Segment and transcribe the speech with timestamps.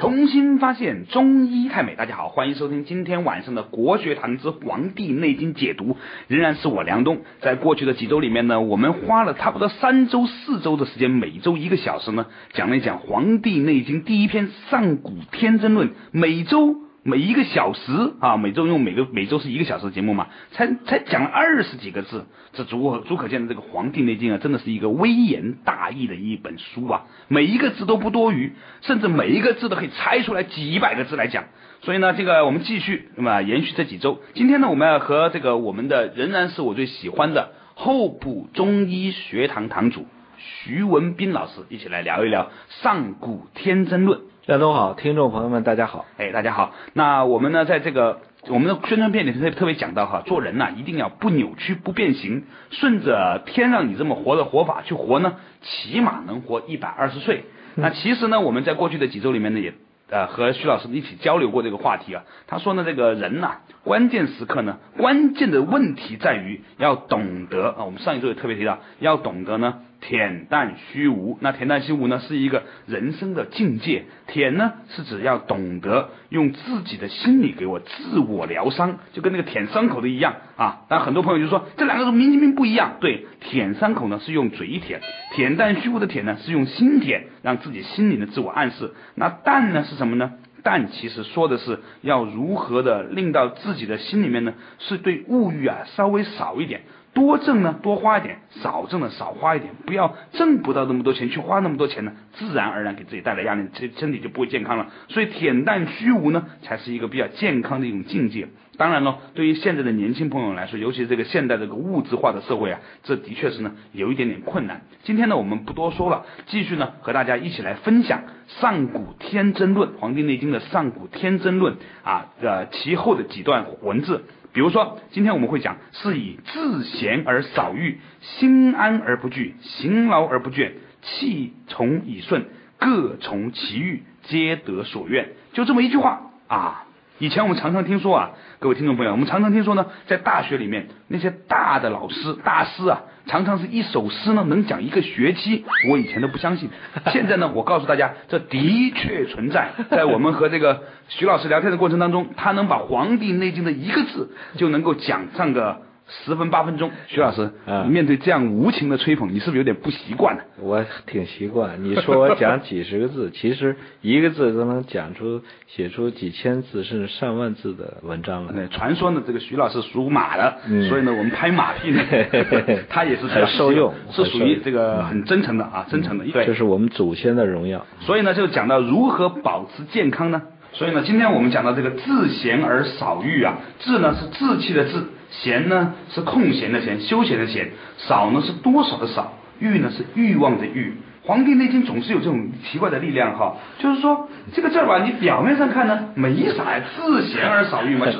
[0.00, 5.94] 重新发现中医太美，大家好，欢迎收听今天晚上的国学堂之《黄帝内经》解读，
[6.26, 7.18] 仍然是我梁东。
[7.42, 12.24] 在过去的几周里面呢，我们花了差不多三周、四周的时间，每周一个小时呢，
[12.54, 16.76] 讲了一讲《黄帝内经》第一篇《上古天真论》，每周。
[17.02, 31.44] 每一个小时啊，每周用每个每周是一个小时的节目嘛，才才讲了二十几个字，这足足可见的这个《黄帝内经》啊，真的是一个微言大义的一本书啊，每一个字都不多余，甚至每一个字都可以拆出来几百个字来讲。
[31.82, 40.06] 所以呢，这个我们继续那么延续这几周，今天呢，我们要和这个我们的仍然是我最喜欢的候补中医学堂堂主
[40.36, 42.44] 徐文斌老师一起来聊一聊
[42.82, 44.18] 《上古天真论》。
[44.50, 46.74] 梁东好，听众朋友们大家好，哎，大家好。
[46.92, 48.18] 那我们呢，在这个
[48.48, 57.44] 我们的宣传片里特特别讲到哈，做人呐一定要不扭曲、不变形，顺着天让你这么活的活法去活呢，起码能活一百二十岁。
[57.76, 59.72] 那其实呢，我们在过去的几周里面呢，也
[60.10, 62.24] 呃和徐老师一起交流过这个话题啊。
[62.48, 67.84] 他说呢，这个人呐，关键时刻呢，关键的问题在于要懂得啊。
[67.84, 69.82] 我们上一周也特别提到，要懂得呢。
[70.00, 74.04] 恬淡虚无，那恬淡虚无呢，是一个人生的境界。
[74.28, 80.82] 恬呢，是指要懂得用自己的心理给我自我疗伤，就跟那个舔伤口的一样啊。
[80.88, 82.96] 但很多朋友就说这两个是明明不一样。
[83.00, 85.00] 对，舔伤口呢是用嘴舔，
[85.34, 88.92] 恬淡虚无的恬呢是用心舔，让自己心里的自我暗示。
[89.14, 90.32] 那淡呢是什么呢？
[90.62, 96.82] 淡其实说的是要如何的令到自己的心里面呢，是对物欲啊稍微少一点。
[97.12, 99.72] 多挣呢，多花一点；少挣呢，少花一点。
[99.84, 104.86] 不要挣不到那么多钱，去花那么多钱呢，自然而然给自己带来压力，身身体就不会健康了。
[105.08, 108.48] 所以恬淡虚无呢，才是一个比较健康的一种境界。
[108.76, 114.82] 当然了，对于现在的年轻朋友来说，尤其这个现代这个物质化的社会啊，这的确是呢有一点点困难。
[115.02, 118.20] 今天呢，我们不多说了，继续呢和大家一起来分享
[118.60, 124.24] 《上古天真论》《黄帝内经》的《上古天真论》啊的其后的几段文字。
[124.52, 130.72] 比如说，今天我们会讲，是以自闲而少欲，心安而不惧，行劳而不倦，
[131.02, 132.46] 气从以顺，
[132.78, 135.30] 各从其欲，皆得所愿。
[135.52, 136.86] 就这么一句话啊。
[137.18, 138.30] 以前我们常常听说啊，
[138.60, 145.64] 各位听众朋友，我们常常听说呢，在大学里面那些大的老师、大师啊，常常是一首诗呢能讲一个学期。
[145.88, 146.70] 我以前都不相信，
[147.12, 149.70] 现在呢，我告诉大家，这的确存在。
[149.90, 155.82] 在我们和这个徐老师聊天的过程当中，他能把《黄帝内经》的一个字就能够讲上个。
[156.24, 157.50] 十分八分钟，徐老师，
[157.88, 160.42] 面对这样无情的吹捧，你是不是有点不习惯呢？
[160.60, 161.82] 我挺习惯。
[161.82, 168.52] 你说我讲几十个字，其实一个字都能讲出、写出几千字甚至上万字的文章了。
[168.52, 170.56] 对，传说呢，这个徐老师属马的，
[170.88, 172.02] 所以呢，我们拍马屁呢，
[172.90, 176.24] 他也是很受用，是属于这个很真诚的啊，真诚的。
[176.32, 177.86] 对，这是我们祖先的荣耀。
[178.00, 180.42] 所以呢，就讲到如何保持健康呢？
[180.72, 185.04] 所以呢，今天我们讲到这个自闲而少欲啊，自呢是志气的志。
[185.30, 187.66] 闲呢是空闲的闲，休闲的闲；
[187.98, 190.94] 少呢是多少的少；欲呢是欲望的欲。
[191.26, 198.18] 《黄帝内经》总是有这种奇怪的力量哈，就是说这个字儿吧，你表面上看呢没啥呀，自闲而少欲嘛，就是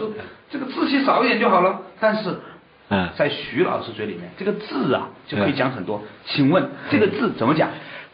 [0.51, 1.81] 这个字气少一点就好了。
[1.99, 2.37] 但是，
[3.17, 6.03] 在徐老师嘴里面，这个字啊就可以讲很多。
[6.27, 7.71] 请问这个字怎么讲？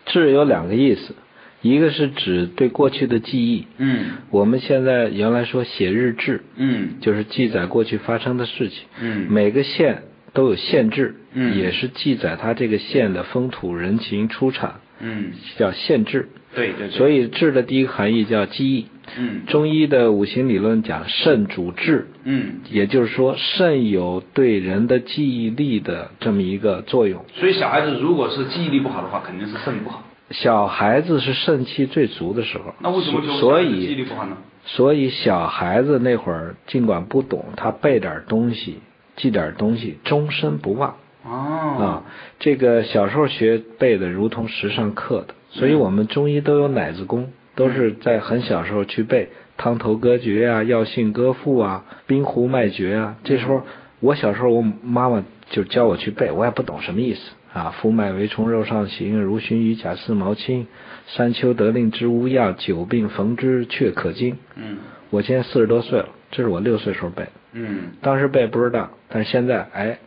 [0.06, 1.14] 字有两个意思。
[1.62, 10.02] 一个是指对过去的记忆，嗯，我们现在原来说写日志，嗯，就是记载过去发生的事情，嗯，每个县
[10.32, 18.86] 都有县志，嗯，也是记载它这个县的风土人情出产，嗯，叫县志，对对，所以志的第一个含义叫记忆，
[19.18, 30.04] 嗯，中医的五行理论讲肾主志，嗯，也就是说肾有对人的记忆力的这么一个作用，所以小孩子如果是记忆力不好的话，肯定是肾不好。
[30.30, 34.06] 小孩子是肾气最足的时候，那为什么所以？
[34.64, 38.80] 所以小孩子那会儿尽管不懂，他背点东西，
[39.14, 40.96] 记点东西，终身不忘。
[41.24, 41.30] 哦，
[41.78, 42.02] 啊，
[42.40, 53.16] 这个小时候学背的如同时上课的，所以我们中医都有奶子功，都是在很小时候去背汤头歌诀啊、药性歌赋啊、冰湖脉诀啊。
[53.22, 53.62] 这时候
[54.00, 57.20] 我小时候，我妈妈就教我去背，我也不懂什么意思。
[57.56, 60.66] 啊，夫脉为从肉上行，如寻于甲似毛青。
[61.06, 64.36] 山丘得令之无药，久病逢之却可惊。
[64.56, 64.76] 嗯，
[65.08, 67.30] 我现在四十多岁了，这是我六岁时候背的。
[67.52, 69.98] 嗯，当时背不知道，但是现在哎，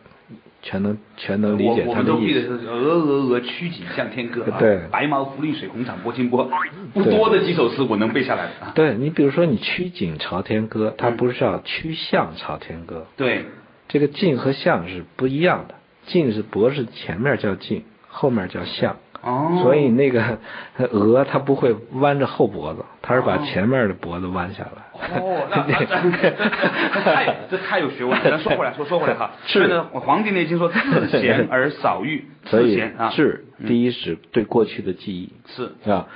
[0.62, 1.90] 全能全能理解他的意思。
[1.90, 4.44] 我们都背的是鹅鹅鹅，曲颈向天歌。
[4.60, 6.48] 对，白毛浮绿水，红掌拨清波。
[6.94, 8.50] 不多的几首诗我能背下来。
[8.76, 13.08] 对你比如说你曲颈朝天歌，它不是叫曲项朝天歌。
[13.16, 13.46] 对，
[13.88, 15.74] 这个颈和项是不一样的。
[16.10, 18.96] 颈是脖子前面叫颈，后面叫项。
[19.22, 20.38] 哦，所以那个
[20.78, 25.18] 鹅它不会弯着后脖子，它是把哦前面的脖子弯下来。
[25.20, 28.30] 哦，那那这太这太有学问了。
[28.30, 29.58] 咱说回来，说说回来哈， 是。
[29.58, 35.30] 所以呢，《黄帝内经》说自贤而少欲，所以自贤啊，志第一是对过去的记忆。
[35.46, 36.06] 是，啊，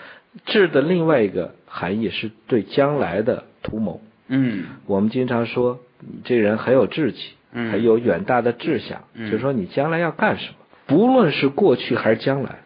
[0.47, 4.01] 志的另外一个含义是对将来的图谋。
[4.29, 4.65] 嗯。
[4.87, 5.79] 我们经常说，
[6.25, 10.55] 这人很有志气，嗯很有远大的志向，嗯就说你将来要干什么，
[10.87, 12.59] 不论是过去还是将来，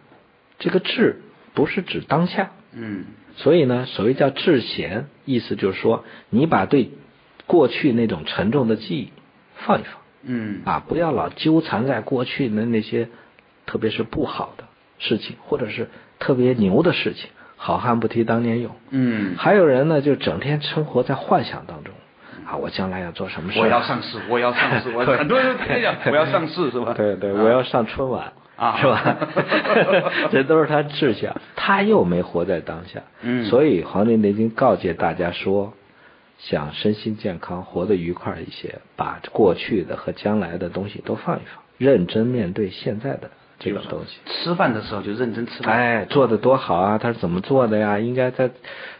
[0.58, 1.20] 这个志
[1.54, 2.50] 不是指当下。
[2.72, 3.04] 嗯
[3.36, 6.90] 所以呢，所谓叫志贤，意思就是说，你把对
[7.46, 9.12] 过去那种沉重的记忆
[9.54, 9.92] 放一放
[10.24, 13.08] 嗯啊，不要老纠缠在过去的那些，
[13.64, 14.64] 特别是不好的
[14.98, 15.88] 事情，或者是
[16.18, 17.30] 特别牛的事情。
[17.60, 18.74] 好汉不提当年勇。
[18.90, 21.94] 嗯，还有人呢，就整天生活在幻想当中
[22.48, 23.58] 啊，我将来要做什么事？
[23.60, 26.94] 我要上市，我要上市，我 很多人跟你讲我要上市是吧？
[26.96, 29.16] 对对，啊我要上春晚啊是吧？
[30.32, 33.02] 这都是他志向，他又没活在当下。
[33.22, 35.74] 嗯所以《黄帝内经》告诫大家说，
[36.38, 44.18] 想身心健康、活得愉快一些，把过去的和将来的东西都放一放，认真面对现在的这种东西。
[44.24, 45.76] 吃饭的时候就认真吃饭。
[45.76, 46.96] 哎，做的多好啊！
[46.98, 47.98] 他是怎么做的呀？
[47.98, 48.50] 应该再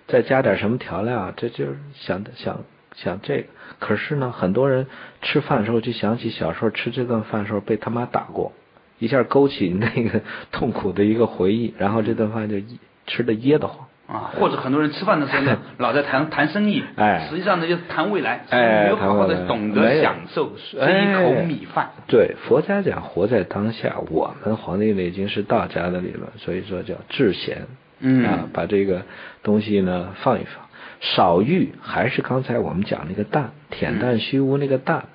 [0.07, 1.33] 再加点什么调料啊？
[1.37, 2.61] 这就是想的想
[3.03, 3.45] 想这个。
[3.79, 4.87] 可是呢，很多人
[5.23, 8.53] 吃饭的时候就想起小时候吃这顿饭的时候被他妈打过，
[8.99, 10.21] 一下勾起那个
[10.53, 13.87] 痛苦的一个回忆，然后这顿饭就噎吃的噎得慌。
[14.09, 21.91] 啊，或者很多人吃饭的时候呢， 老在谈谈生意，哎实际上呢就是谈未来，哎没有好好的懂得享受这一口哎米饭。
[22.09, 27.67] 对，佛家讲活在当下，我们《黄帝内经》是道家的理论，所以说叫治闲。
[28.01, 29.03] 嗯啊，把这个
[29.43, 30.65] 东西呢放一放，
[31.01, 35.07] 少欲还是刚才我们讲那个淡，恬淡虚无那个淡。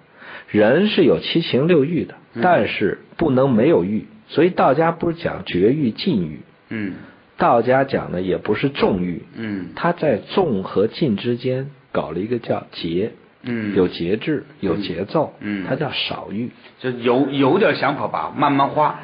[0.50, 2.41] 人是有七情六欲的，嗯。
[2.44, 6.39] 但是不能没有欲，所以道家不是讲绝欲禁欲，
[6.69, 6.94] 嗯。
[7.38, 9.69] 道家讲的也不是纵欲，嗯。
[9.75, 13.12] 他在纵和禁之间搞了一个叫节，
[13.44, 15.65] 嗯，有节制，有节奏，嗯。
[15.68, 16.51] 它叫少欲。
[16.79, 19.00] 就有有点想法吧， 慢慢花。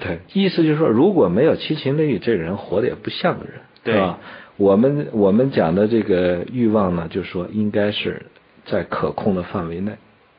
[0.00, 3.98] 对，意思就是说，如果没有七情六欲，这个人活得也不像个人，对。
[3.98, 4.18] 吧？
[4.56, 8.26] 我们我们讲的这个欲望呢，就是说应该是
[8.66, 9.92] 在可控的范围内。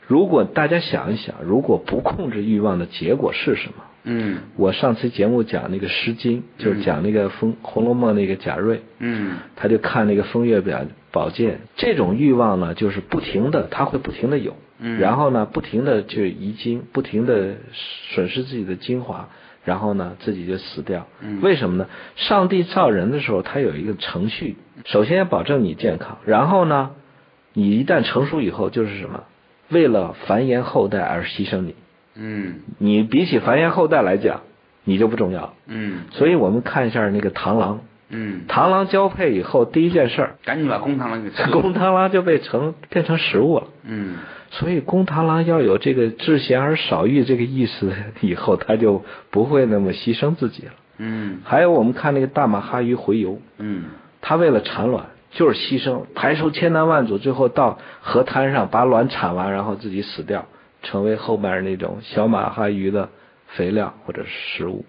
[0.07, 3.83] 如果大家想一想，如果不控制欲望的结果是什么？
[4.03, 4.37] 嗯。
[4.55, 9.37] 我上次节目讲那个《诗经》，就是讲那个风《红楼梦》那个贾瑞，嗯。
[9.55, 14.99] 他就看那个风月表宝剑，这种欲望呢，就是不停的，他会不停的有，嗯。
[14.99, 17.55] 然后呢，不停的就遗精，不停的
[18.13, 19.29] 损失自己的精华，
[19.65, 21.07] 然后呢，自己就死掉。
[21.19, 21.87] 嗯为什么呢？
[22.15, 26.91] 上帝造人的时候，他有一个程序，首先要保证你健康，然后呢，
[27.53, 29.23] 你一旦成熟以后，就是什么？
[29.69, 31.75] 为了繁衍后代而牺牲你，
[32.13, 34.41] 嗯你比起繁衍后代来讲，
[34.83, 35.55] 你就不重要。
[35.65, 41.49] 嗯所以我们看一下那个螳螂，嗯，螳螂交配以后，第一件事儿，赶紧把公螳螂给吃了。
[41.61, 43.67] 公螳螂就被成变成食物了。
[43.83, 44.15] 嗯
[44.51, 47.91] 所以公螳螂要有这个知贤而少欲这个意思，
[48.21, 50.71] 以后它就不会那么牺牲自己了。
[50.97, 53.85] 嗯还有我们看那个大马哈鱼洄游，嗯
[54.21, 60.45] 它为了产卵就是牺牲，排除千难万阻，最后到河滩上把卵产完，然后自己死掉，
[60.83, 63.09] 成为后面那种小马哈鱼的
[63.47, 64.85] 肥料或者是食物。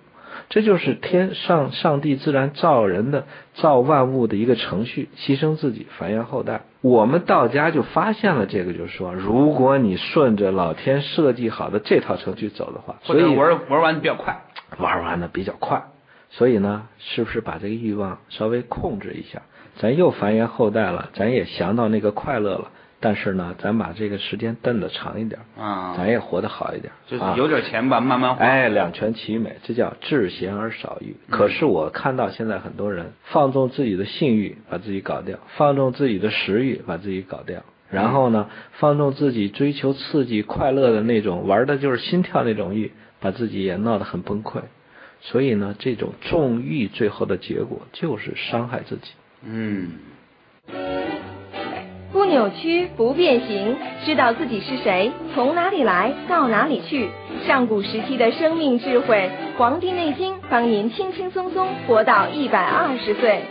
[0.48, 6.62] 这就是天上上帝自然造人的造万物的一个程序，牺牲自己繁衍后代。
[6.80, 14.42] 我们道家就发现了这个，就是说，如果你顺着老天设计好的这套程序走的话，或所以者玩玩完比较快。
[14.78, 15.84] 玩完的比较快，
[16.30, 19.42] 所以呢，是不是把这个欲望稍微控制一下？
[19.78, 28.44] 咱又繁衍后代了，咱也享到那个快乐了，但是呢，咱把这个时间蹬得长一点，啊，咱也活得好一点，啊就是有点钱吧，慢慢花。
[28.44, 31.14] 哎，两全其美，这叫至贤而少欲。
[31.30, 37.62] 可是我看到现在很多人放纵自己的性欲，把自己搞掉；放纵自己的食欲，把自己搞掉。
[37.90, 44.62] 然后呢，放纵自己追求刺激、快乐的那种，玩的就是心跳那种欲，把自己也闹得很崩溃。
[45.20, 49.12] 所以呢，这种纵欲最后的结果就是伤害自己。
[49.44, 49.92] 嗯
[52.16, 57.10] 不扭曲，不变形，知道自己是谁，从哪里来，到哪里去。
[57.46, 63.42] 上古时期的生命智慧，《黄帝内经》帮您轻轻松松活到一百二十岁。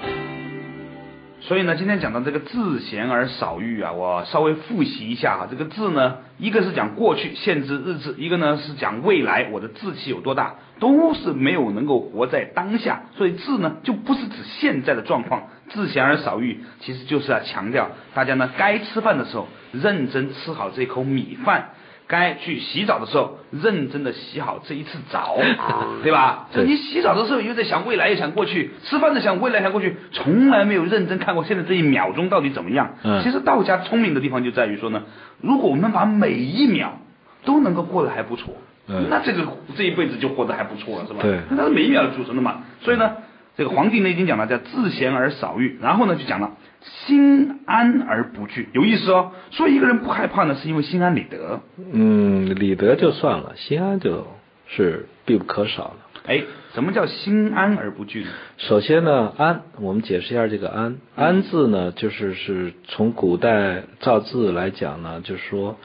[1.42, 5.48] 所以呢，今天讲到这个自贤而少欲啊，我稍微复习一下哈。
[5.48, 13.04] 这个自呢，一个是讲过去限制日志，一个呢是讲未来我的志气有多大，都是没有能够活在当下。
[13.18, 15.44] 所以智呢，就不是指现在的状况。
[15.68, 21.70] 自贤而少欲，其实就是要强调大家呢，该吃饭的时候认真吃好这口米饭，
[22.08, 25.40] 该去洗澡的时候，认真的洗好这一次澡，
[26.04, 26.50] 对吧？
[26.54, 32.98] 就你洗澡的时候，又在想未来，又想过去；吃饭的想未来，想过去，从来没有认真看过现在这一秒钟到底怎么样。
[33.04, 35.02] 嗯其实道家聪明的地方就在于说呢，
[35.42, 37.00] 如果我们把每一秒
[37.44, 38.54] 都能够过得还不错，
[38.88, 41.20] 嗯那这个这一辈子就活得还不错了，是吧？
[41.22, 42.64] 对那它是每一秒组成的嘛。
[42.82, 43.18] 所以呢，
[43.58, 46.52] 这个《黄帝内经》讲了叫自闲而少欲，然后呢就讲了
[46.82, 49.32] 心安而不惧，有意思哦。
[49.52, 51.62] 说一个人不害怕呢，是因为心安理得。
[51.92, 54.28] 嗯，理得就算了，心安就
[54.68, 55.98] 是必不可少了。
[56.28, 58.30] 哎，什么叫心安而不惧呢？
[58.58, 60.98] 首先呢，安，我们解释一下这个安。
[61.16, 65.78] 安字呢，就是是从古代造字来讲呢，就是说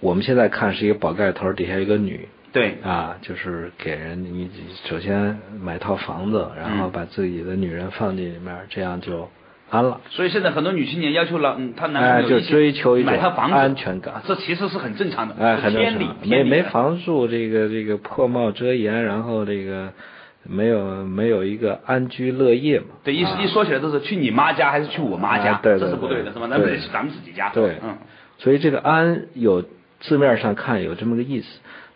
[0.00, 4.50] 我们现在看是一个宝盖头，底下一个女对，啊，就是给人你
[4.84, 9.28] 首先买套房子，然后把自己的女人放进里面，这样就
[9.70, 10.00] 安了。
[10.10, 19.92] 所以现在很多女青年要求老嗯，她男朋友一起追求一种买套房子安全感啊这其实是很正常的，哎，很正天理常，没没房住，这个这个破帽遮颜，然后这个
[20.42, 22.86] 没有没有一个安居乐业嘛。
[23.04, 26.48] 对，一啊一说起来都是去你妈家还是去我妈家，啊对对这是不对的，是吧？
[26.48, 27.50] 咱们对得去咱们自己家。
[27.50, 27.96] 对嗯，
[28.38, 29.62] 所以这个安有
[30.00, 31.46] 字面上看有这么个意思。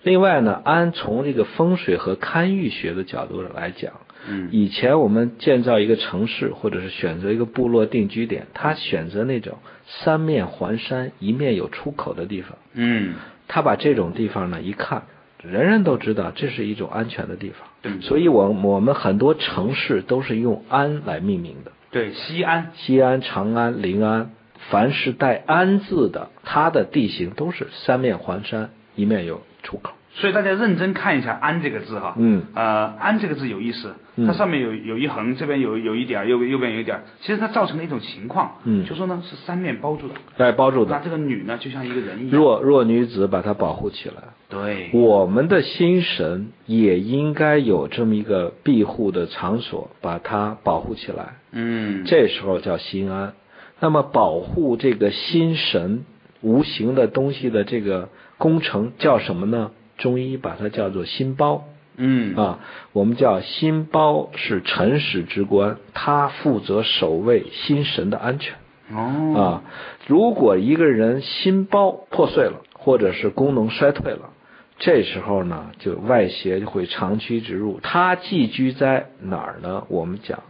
[0.04, 3.94] 另外呢，安从这个风水和堪舆学的角度来讲，
[4.28, 4.50] 嗯。
[4.52, 12.58] 以前我们建造一个城市或者是选择一个部落定居点，他选择那种三面环山、一面有出口的地方。
[12.74, 13.14] 嗯，
[13.48, 15.04] 他把这种地方呢一看，
[15.42, 17.66] 人人都知道这是一种安全的地方。
[17.80, 18.00] 对。
[18.02, 24.32] 所以我我们很多城市都是用安来命名的，对，西安，西安、长安、临安，
[24.68, 29.92] 凡是带安字的，它的地形都是三面环山，一面有出口。
[30.16, 44.14] 所以大家认真看一下“安”这个字哈，嗯呃，“安”这个字有意思，嗯它上面有有一横，这边有有一点，右边右边有一点，其实它造成了一种情况，嗯就说呢是三面包住的，哎包住的那这个女呢就像一个人一样，弱弱女子，把它保护起来。
[44.48, 51.34] 对，我们的心神也应该有这么一个庇护的场所，把它保护起来。
[51.50, 53.32] 嗯，这时候叫心安。
[53.80, 56.04] 那么保护这个心神
[56.40, 59.70] 无形的东西的这个工程叫什么呢？
[59.96, 61.64] 中医把它叫做心包
[61.96, 62.58] 嗯啊。
[62.92, 68.56] 我们叫心包是辰时之官，它负责守卫心神的安全
[68.90, 69.62] 哦，啊。
[70.06, 74.30] 如果一个人心包破碎了，或者是功能衰退了，
[74.78, 77.78] 这时候呢，就外邪就会长驱直入。
[77.82, 79.84] 它寄居在哪儿呢？
[79.88, 80.42] 我们讲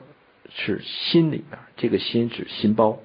[0.49, 2.99] 是心里面，这个心指心包，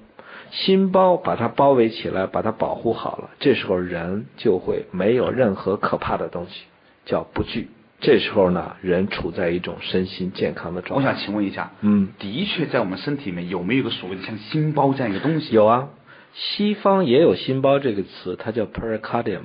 [0.50, 6.62] 心包把它包围起来，把它保护好了，这时候人就会没有任何可怕的东西，
[7.06, 7.68] 叫不惧。
[8.00, 11.08] 这时候呢，人处在一种身心健康的状态。
[11.08, 15.54] 我想请问一下，嗯，的确在我们身体里面有没有一个所谓的像心包这样一个东西？
[15.54, 15.90] 有啊，
[16.32, 19.42] 西方也有心包这个词，它叫 pericardium，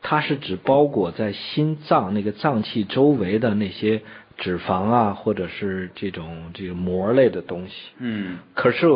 [0.00, 4.00] 它是指包裹在心脏那个脏器周围的那些
[4.38, 7.74] 脂肪啊，或者是这种这个膜类的东西。
[7.98, 8.86] 嗯，可是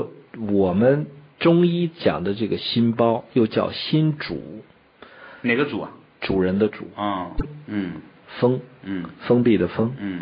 [0.48, 1.06] 我们
[1.44, 4.64] 中医讲的这个心包又叫心主，
[5.42, 5.90] 哪个主啊？
[6.22, 7.32] 主人的主，啊，
[7.66, 8.00] 嗯
[8.40, 10.18] 封，嗯封闭的封，嗯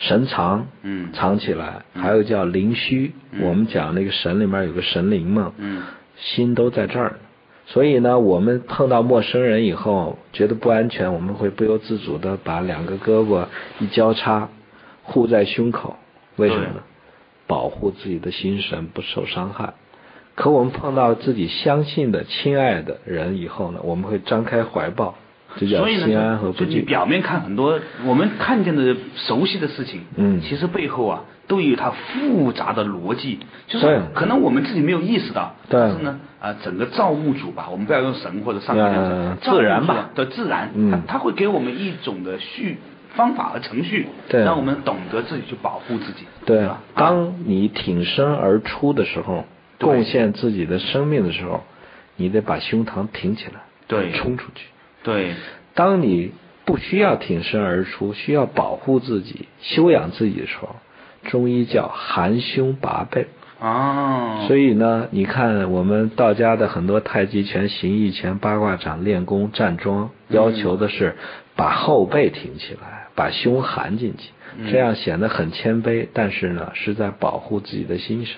[0.00, 3.12] 神藏，嗯藏起来，还有叫灵虚。
[3.38, 5.84] 我们讲那个神里面有个神灵嘛，嗯
[6.16, 7.20] 心都在这儿。
[7.66, 13.46] 所以呢，我们碰到陌生人以后，觉得不安全，我们会不由自主的把两个胳膊
[13.78, 14.48] 一交叉，
[15.04, 15.96] 护在胸口。
[16.34, 16.82] 为什么呢？
[17.46, 19.74] 保护自己的心神不受伤害。
[20.34, 25.14] 可我们碰到自己相信的、亲爱的人以后呢，我们会张开怀抱，
[25.56, 26.70] 这叫所以呢，心安和不惧。
[26.72, 30.40] 就你表面看很多我们看见的熟悉的事情，嗯。
[30.40, 33.38] 其实背后啊都有它复杂的逻辑，
[33.68, 40.90] 就是可能我们自己没有意识到，对但是呢，啊、整个造物主吧，我们不要用神或者上帝自然吧的自然，嗯。
[41.06, 42.78] 它它会给我们一种的序
[43.14, 44.42] 方法和程序，对。
[44.42, 49.44] 让我们懂得自己去保护自己，对当你挺身而出的时候，对
[49.84, 51.62] 贡献自己的生命的时候，
[52.16, 54.66] 你得把胸膛挺起来，对冲出去。
[55.02, 55.34] 对，
[55.74, 56.32] 当你
[56.64, 60.76] 不需要挺身而出，需要保护自己、修养自己的时候，
[61.24, 63.26] 中医叫含胸拔背。
[63.60, 71.16] 哦，所以呢，你看我们道家的很多太极拳、形意拳、八卦掌、练功、站桩，要求的是
[71.54, 74.32] 把后背挺起来，把胸含进去，
[74.70, 78.36] 这样显得很谦卑，但是呢，是在保护自己的心神。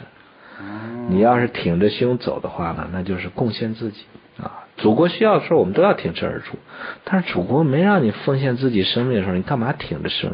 [1.08, 4.04] 你要是挺着胸走的话呢，那就是贡献自己
[4.38, 4.64] 啊。
[4.76, 6.58] 祖国需要的时候，我们都要挺身而出。
[7.04, 10.30] 但是祖国没让你奉献自己生命的时候，你干嘛挺着身？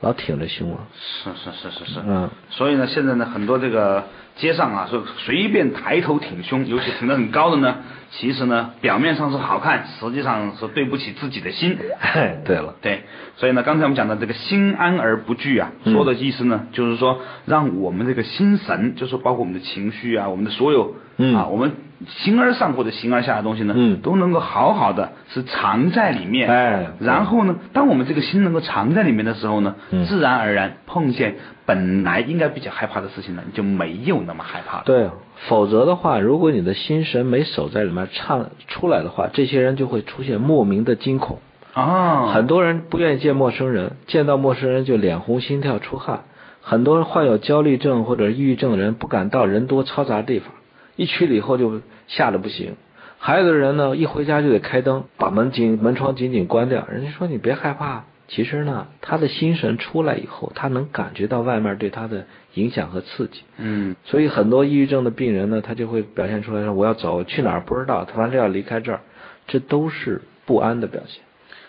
[0.00, 0.80] 老挺着胸啊。
[0.98, 4.04] 是是是是是，嗯，所以呢，现在呢，很多这个
[4.36, 7.76] 街上啊，说随便抬头挺胸，尤其挺得很高的呢，
[8.16, 11.76] 其实呢，表面上是好看，实际上是对不起自己的心。
[12.44, 13.02] 对了， 对，
[13.36, 15.92] 所以呢，刚才我们讲的这个心安而不惧啊，嗯。
[15.92, 21.34] 说的意思呢，就是说让我们这个心神，就是包括我们的情绪啊，我们的所有、嗯。
[21.34, 21.72] 啊，我们
[22.06, 24.00] 形而上或者形而下的东西呢，嗯。
[24.00, 26.48] 都能够好好的是藏在里面。
[26.48, 26.86] 哎。
[27.00, 30.06] 然后呢，当我们这个心能够藏在里面的时候呢，嗯。
[30.06, 31.34] 自然而然碰见
[31.66, 34.82] 本来应该比较害怕的事情呢，你就没有那么害怕了。
[34.84, 35.08] 对，
[35.48, 41.38] 否则的话，如果你的心神没守在里面唱出来的话，这些人就会出现莫名的惊恐。
[41.72, 46.24] 啊，很多人不愿意见陌生人，见到陌生人就脸红、心跳、出汗。
[46.60, 50.50] 很多人患有焦虑症或者抑郁症的人不敢到人多嘈杂的地方，
[50.96, 52.76] 一去了以后就吓得不行。
[53.18, 56.86] 还有的人呢，一回家就得开灯，把门紧门窗紧紧关掉。
[56.90, 63.42] 人家说你别害怕，其实呢，他的心神出来以后，他能感觉到外面对他的影响和刺激。
[63.58, 69.00] 嗯所以很多抑郁症的病人呢，他就会表现出来说我要走，去哪儿不知道，他反正要离开这儿，
[69.46, 71.22] 这都是不安的表现。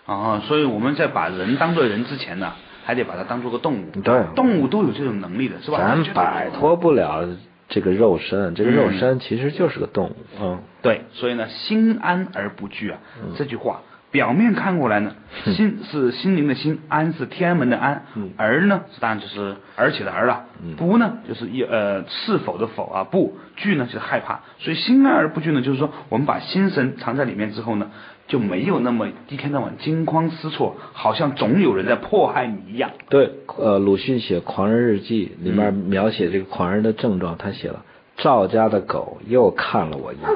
[0.06, 2.54] 啊，所以我们在把人当做人之前呢，
[2.86, 3.92] 还得把它当做个动物。
[4.04, 5.78] 对动物都有这种能力的，是吧？
[5.80, 7.28] 咱摆脱不了
[7.68, 10.16] 这个肉身，这个肉身其实就是个动物。
[10.40, 13.00] 嗯，对，所以呢，心安而不惧啊，
[13.36, 13.82] 这句话
[14.16, 18.30] 表面看过来呢，心是心灵的心，安是天安门的安，嗯。
[18.38, 20.46] 而呢当然就是而且的而了，
[20.78, 27.92] 不呢就是一呃是否的否啊，不惧呢就是害怕，所以心安而不惧呢，就是说我们把心神藏在里面之后呢，
[28.30, 32.92] 就没有那么一天到晚惊慌失措，好像总有人在迫害你一样。
[33.10, 33.32] 对。
[33.58, 37.84] 呃，鲁迅写《狂人日记》里面描写这个狂人的症状，他写了
[38.18, 40.30] 赵家的狗又看了我一眼。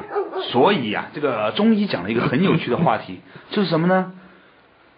[0.52, 3.20] 所以啊，这个中医讲了一个很有趣的话题，
[3.52, 4.14] 就是什么呢？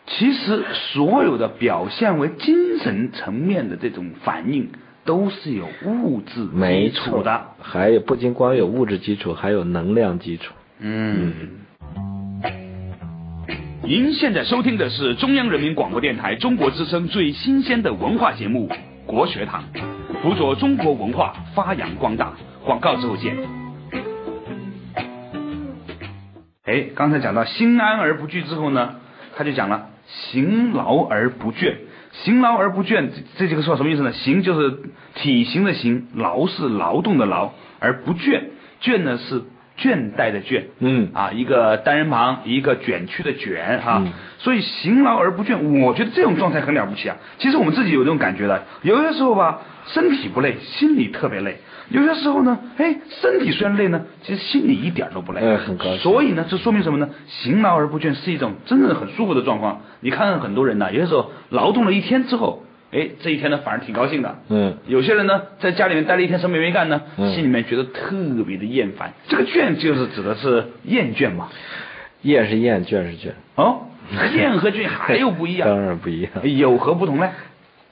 [0.08, 4.70] 其实所有的表现为精神层面的这种反应，
[5.06, 7.42] 都是有物质没基础错的。
[7.62, 10.54] 还有不仅光有物质基础，还有能量基础。
[10.80, 11.34] 嗯。
[13.84, 18.70] 您现在收听的是中央人民广播电台中国之声最新鲜的文化节目
[19.06, 19.64] 《国学堂》，
[20.22, 22.34] 辅佐中国文化发扬光大。
[22.64, 23.36] 广告之后见。
[26.66, 28.96] 哎，刚才讲到心安而不惧之后呢，
[29.36, 31.76] 他就讲了行劳而不倦。
[32.12, 34.12] 行劳而不倦，这这几个说什么意思呢？
[34.12, 34.78] 行就是
[35.16, 38.42] 体型的行，劳是劳动的劳，而不倦，
[38.82, 39.42] 倦呢是
[39.78, 40.64] 倦怠的倦。
[40.80, 47.16] 嗯啊，一个单人旁，一个卷曲的卷啊，嗯所以行劳而不倦，我觉得这种状态很了不起啊。
[47.38, 51.54] 其实我们自己有这种感觉的，有些时候吧，身体不累，心里特别累；
[51.92, 57.10] 有些时候呢，哎，身体虽然累呢，其实心里一点都不累，哎很高兴所以呢，这说明什么呢？
[57.28, 59.82] 行劳而不倦是一种真正很舒服的状况。
[60.00, 64.38] 你看看很多人呢，有些时候劳动了一天之后，哎，这一天呢反而挺高兴的。
[64.50, 68.16] 嗯，有些人呢，在家里面待了一天，什么也没干呢，嗯心里面觉得特
[68.48, 69.14] 别的厌烦。
[69.28, 71.50] 这个倦就是指的是厌倦嘛。
[72.22, 73.32] 厌是厌，倦是倦。
[73.56, 73.88] 哦，
[74.36, 76.32] 厌和倦还有不一样， 当然不一样。
[76.44, 77.30] 有何不同呢？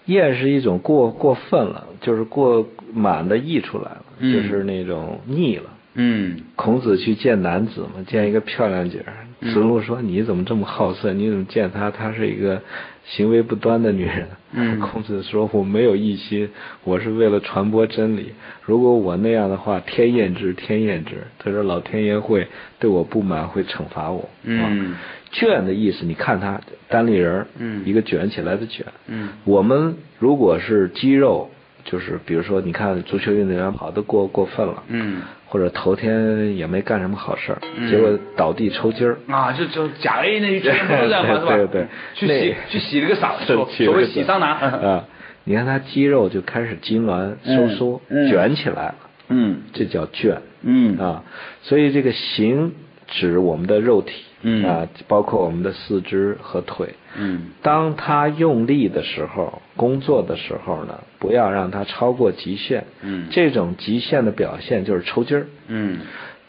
[0.05, 5.69] 厌是一种过过分了，就是过满的溢出来了，嗯就是那种腻了。
[5.95, 11.13] 嗯孔子去见男子嘛，见一个漂亮姐儿，嗯子路说：“你怎么这么好色？
[11.13, 11.89] 你怎么见她？
[11.89, 12.62] 她是一个
[13.06, 16.49] 行为不端的女人。”嗯 孔子说：“我没有异心，
[16.84, 18.34] 我是为了传播真理。
[18.63, 21.15] 如果我那样的话，天厌之，天厌之。
[21.38, 22.47] 他说老天爷会
[22.80, 24.30] 对我不满，会惩罚我。
[24.43, 24.97] 嗯啊
[25.32, 28.86] 卷的意思，你看他单立人，嗯一个卷起来的卷。
[29.08, 31.52] 嗯我们如果是肌肉，
[31.91, 39.17] 就是比如说，你看足球运动员跑得过过分了，嗯或者头天也没干什么好事儿，嗯结果倒地抽筋儿。
[39.28, 41.39] 啊，就就甲 A 那一圈不是这样吗？
[41.39, 41.56] 是吧？
[41.56, 44.49] 对对去洗去洗了个澡， 所谓洗桑拿。
[44.62, 45.06] 啊，
[45.45, 48.95] 你看他肌肉就开始痉挛收缩，卷起来了，
[49.30, 51.23] 嗯这叫卷嗯啊。
[51.63, 52.73] 所以这个形
[53.08, 56.95] 指我们的肉体，嗯啊，包括我们的四肢和腿。
[57.17, 62.86] 嗯当他用力的时候，工作的时候呢，不要让他超过极限。
[63.02, 65.47] 嗯这种极限的表现就是抽筋儿。
[65.67, 65.99] 嗯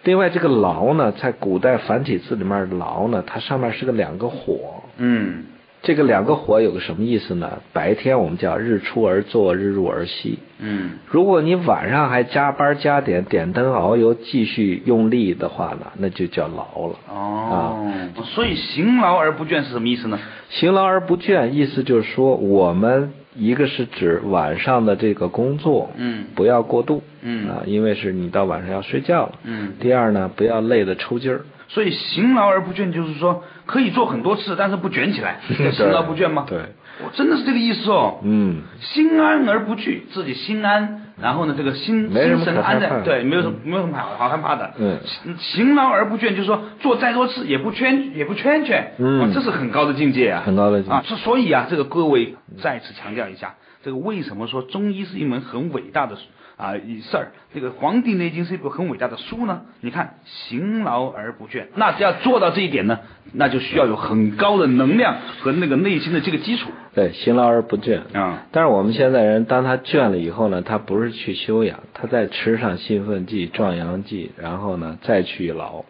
[0.03, 4.83] 另外，这个劳呢，在古代繁体字里面劳呢，它上面是个两个火。
[4.97, 5.45] 嗯
[5.83, 7.59] 这个两个火有个什么意思呢？
[7.73, 10.39] 白天我们叫日出而作，日入而息。
[10.59, 16.97] 嗯如果你晚上还加班加点，点灯熬油，继续用力的话呢，那就叫劳了。
[17.09, 17.91] 哦，
[18.25, 20.19] 所以行劳而不倦是什么意思呢？
[20.51, 29.33] 行劳而不倦，意思就是说，我们一个是指晚上的这个工作，嗯不要过度，嗯啊，因为是你到晚上要睡觉了。
[29.45, 31.43] 嗯第二呢，不要累得抽筋儿。
[31.69, 36.45] 所以勤劳而不倦就是说可以做很多次，但是不卷起来， 叫行劳不倦吗？
[36.49, 36.59] 对，
[37.05, 38.19] 我真的是这个意思哦。
[38.25, 44.73] 嗯，心安而不惧，自己心安，然后呢，这个心心神安在，对，没有什么没有什么好好害怕的。
[44.79, 44.99] 嗯。
[45.05, 49.21] 勤勤劳而不倦，就是说做再多次也不圈也不圈圈，嗯。
[49.21, 50.93] 哇这是很高的境界啊，很高的境界。
[50.93, 51.03] 啊。
[51.07, 56.17] 所所以啊，这个各位再次强调一下，这个为什么说中医是一门很伟大的
[56.61, 57.33] 啊一事儿？
[57.55, 59.63] 这个《黄帝内经》是一本很伟大的书呢。
[59.81, 62.99] 你看，勤劳而不倦，那要做到这一点呢，
[63.33, 68.01] 那就需要有很高的能量和那个内心的这个基础对，勤劳而不倦。
[68.13, 68.47] 啊。
[68.53, 75.85] 但是我们现在人，当他倦了以后呢，他不是去修养，他再吃上兴奋剂、壮阳剂，然后呢再去劳，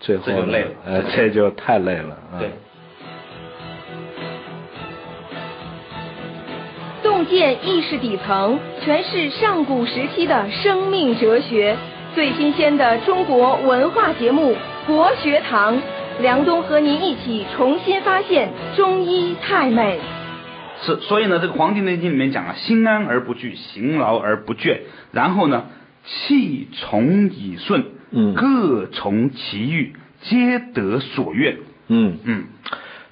[0.00, 2.40] 最后就累了呃，这就太累了啊。
[2.40, 2.50] 对。
[7.28, 11.76] 见意识底层，诠释上古时期的生命哲学。
[12.14, 14.52] 最新鲜的中国文化节目
[14.86, 15.76] 《国学堂》，
[16.20, 20.00] 梁冬和您一起重新发现中医太美。
[20.80, 24.78] 是，所以呢，这个《黄帝内经》里面讲啊，心安而不惧，行劳而不倦，
[25.12, 25.66] 然后呢，
[26.04, 31.58] 气从以顺，嗯各从其欲，皆得所愿。
[31.88, 32.44] 嗯，嗯，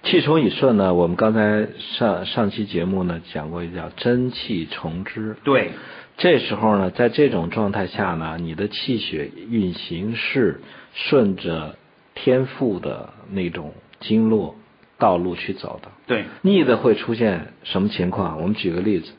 [0.07, 5.37] 气从以顺呢，我们刚才上上期节目呢讲过一叫真气从之。
[5.43, 5.73] 对，
[6.17, 10.61] 这时候呢，在这种状态下呢，你的气血运行是
[10.95, 11.75] 顺着
[12.15, 14.55] 天赋的那种经络
[14.97, 15.91] 道路去走的。
[16.07, 18.41] 对，逆的会出现什么情况？
[18.41, 19.11] 我们举个例子，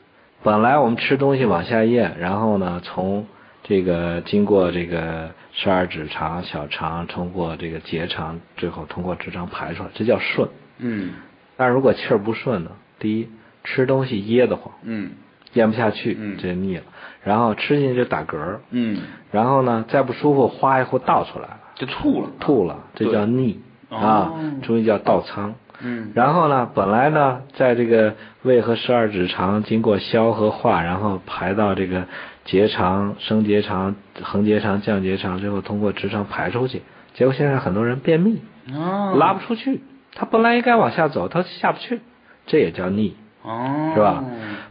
[0.42, 3.26] 本来我们吃东西往下咽，然后呢，从
[3.62, 10.48] 这个经过这个十二指肠、小肠，通过这个结肠，最后通过直肠排出来，这叫顺。
[10.78, 11.10] 嗯。
[11.56, 13.28] 但如果气儿不顺呢，第一
[13.64, 15.10] 吃东西噎得慌，嗯。
[15.54, 16.36] 咽不下去，嗯。
[16.38, 16.82] 这就腻了。
[17.24, 19.00] 然后吃进去就打嗝，嗯，
[19.32, 23.60] 然后呢再不舒服，哗一呼倒出来了，就吐了，吐了，这叫腻
[23.90, 25.54] 啊哦，中医叫倒仓。
[25.80, 26.12] 嗯。
[26.14, 32.06] 然后呢，本来呢，在这个胃和十二指肠经过消和化，然后排到这个
[32.44, 36.82] 结肠、升结肠、横结肠、降结肠，最后通过直肠排出去。
[37.14, 38.40] 结果现在很多人便秘，
[38.72, 39.80] 哦，拉不出去，
[40.14, 42.00] 他本来应该往下走，他下不去，
[42.46, 44.24] 这也叫逆，哦，是吧？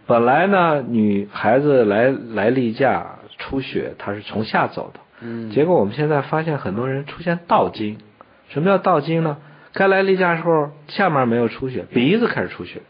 [0.06, 7.98] 本来呢，女孩子来来例假出血，她是从下走的，嗯，结果我们现在发现很多人出现倒经，
[8.50, 9.38] 什么叫倒经呢？
[9.74, 12.82] 该来例假的时候，下面没有出血，鼻子开始出血，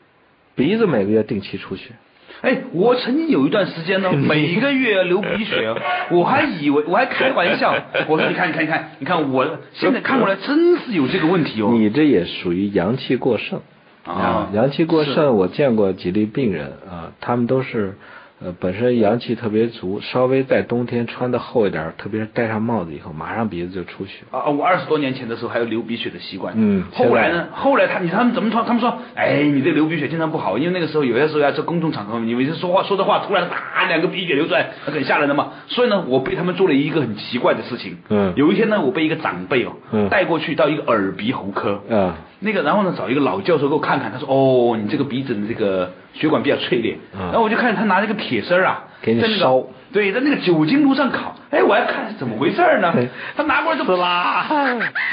[0.56, 1.92] 鼻子每个月定期出血。
[2.41, 5.73] 哎，我曾经有一段时间呢， 每个月流鼻血，
[6.12, 7.73] 我还以为我还开玩笑，
[8.08, 11.71] 我说你看你看你看你看我现在看过来真是有这个问题哦。
[11.73, 13.62] 你这也属于阳气过盛
[14.06, 17.97] 啊阳气过是盛，我见过几例病人啊，他们都是
[18.39, 24.26] 呃本身阳气特别足，稍微在冬天穿的厚一点，特别是戴上帽子以后，马上鼻子就出血。
[24.30, 26.54] 啊，我二十多年前的时候还有流鼻血的习惯。
[26.56, 27.47] 嗯后来呢？
[27.52, 28.63] 后来他，你他们怎么说？
[28.63, 35.54] 他们说，哎，你这流鼻血经常不好，因为那个时候有些时候要在公众场合，你每次说话说的话突然啪两个鼻血流出来，很吓人的嘛。
[35.67, 37.97] 所以呢，我被他们做了一个很奇怪的事情。
[38.10, 41.82] 嗯有一天呢，我被一个长辈哦，嗯带过去到一个耳鼻喉科。
[41.89, 46.97] 啊，那个，然后呢，找一个老教授给我看看，他说：“哦，你这个鼻子的这个血管比较脆裂。
[47.13, 51.34] 嗯然后我就看他拿那个铁丝儿啊，给你在那个对，在那个酒精炉上烤。
[51.49, 52.93] 哎，我还看是怎么回事呢？
[53.38, 54.45] 他拿过来就啦，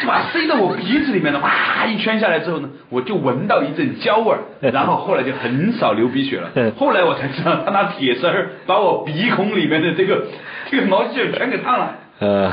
[0.03, 4.41] 就把它塞到我鼻子里面的，哇，一圈下来之后呢，我就闻到一阵焦味儿，
[4.73, 6.51] 然后后来就很少流鼻血了。
[6.77, 8.29] 后来我才知道，他拿铁丝
[8.67, 10.25] 把我鼻孔里面的这个
[10.71, 11.95] 这个毛细血全给烫了。
[12.19, 12.53] 呃，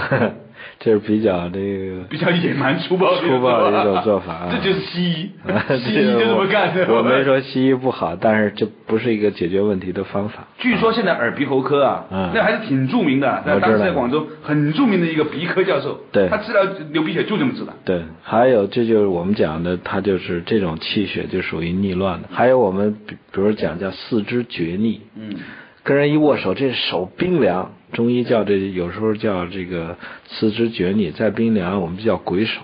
[0.84, 5.30] 这是比较这个比较野蛮粗暴粗暴的一种做法 啊这就是西医，
[5.78, 6.88] 西医就这么干的。
[6.89, 10.48] 我我没说西医不好，但是这不是一个解决问题的方法。
[10.58, 17.74] 据说现在耳鼻喉科啊，嗯那还是挺著名的，在当时在广州很著名的一个鼻科教授，对他治疗流鼻血就这么治的。
[17.86, 22.28] 对，还有这就是我们讲的，他就是这种气血就属于逆乱的。
[22.32, 25.36] 还有我们比比如讲叫四肢厥逆，嗯，
[25.84, 32.62] 跟人一握手，这手冰凉，中医叫这有时候叫这个四肢厥逆，再冰凉我们就叫鬼手，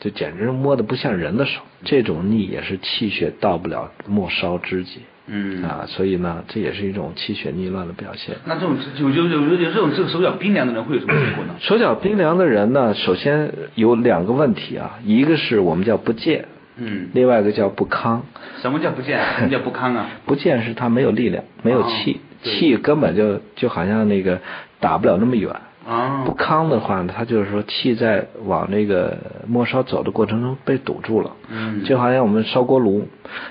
[0.00, 1.60] 这简直摸的不像人的手。
[1.84, 8.36] 这种逆也是气血到不了末梢之极嗯啊，所以呢，这也是一种气血逆乱的表现。
[8.44, 11.54] 那这种有有有有这种这个手脚冰凉的人会有什么结果呢？
[11.60, 18.24] 手脚冰凉的人呢，首先有两个问题啊，一个是我们叫不健，嗯，另外一个叫不康。
[18.60, 19.20] 什么叫不健？
[19.38, 20.08] 什么叫不康啊？
[20.26, 24.40] 不健是他没有力量，没有气，气根本就就好像那个
[24.80, 25.54] 打不了那么远。
[25.84, 31.32] 啊，不康的话它，就是说气在往那个末梢走的过程中被堵住了。
[31.50, 33.08] 嗯就好像我们烧锅炉，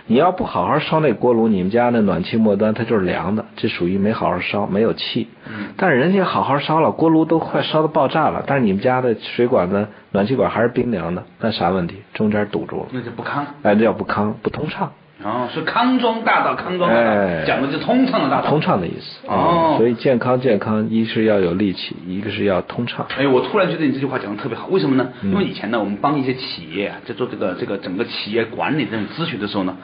[0.07, 5.27] 你要不好好烧那锅炉，你们家那暖气末端它就是凉的，这属于没好好烧，没有气。
[5.45, 11.97] 嗯但是人家好好烧了，锅炉都快烧到爆炸了，但是你们家的水管呢，暖气管还是冰凉的，那啥问题？
[12.13, 13.45] 中间堵住了，那就不康。
[13.63, 14.93] 哎，这叫不康，不通畅。
[15.23, 18.49] 哦，是康庄大道，康庄大道、哎讲的就是通畅的大道。
[18.49, 19.27] 通畅的意思。
[19.27, 23.05] 哦嗯所以健康健康，一是要有力气，一个是要通畅。
[23.17, 25.09] 哎，我突然觉得你这句话讲的特别好，为什么呢？
[25.21, 29.75] 嗯因为以前呢，我们帮一些企业啊，在做这个这个整个企业管理这种咨询的时候呢，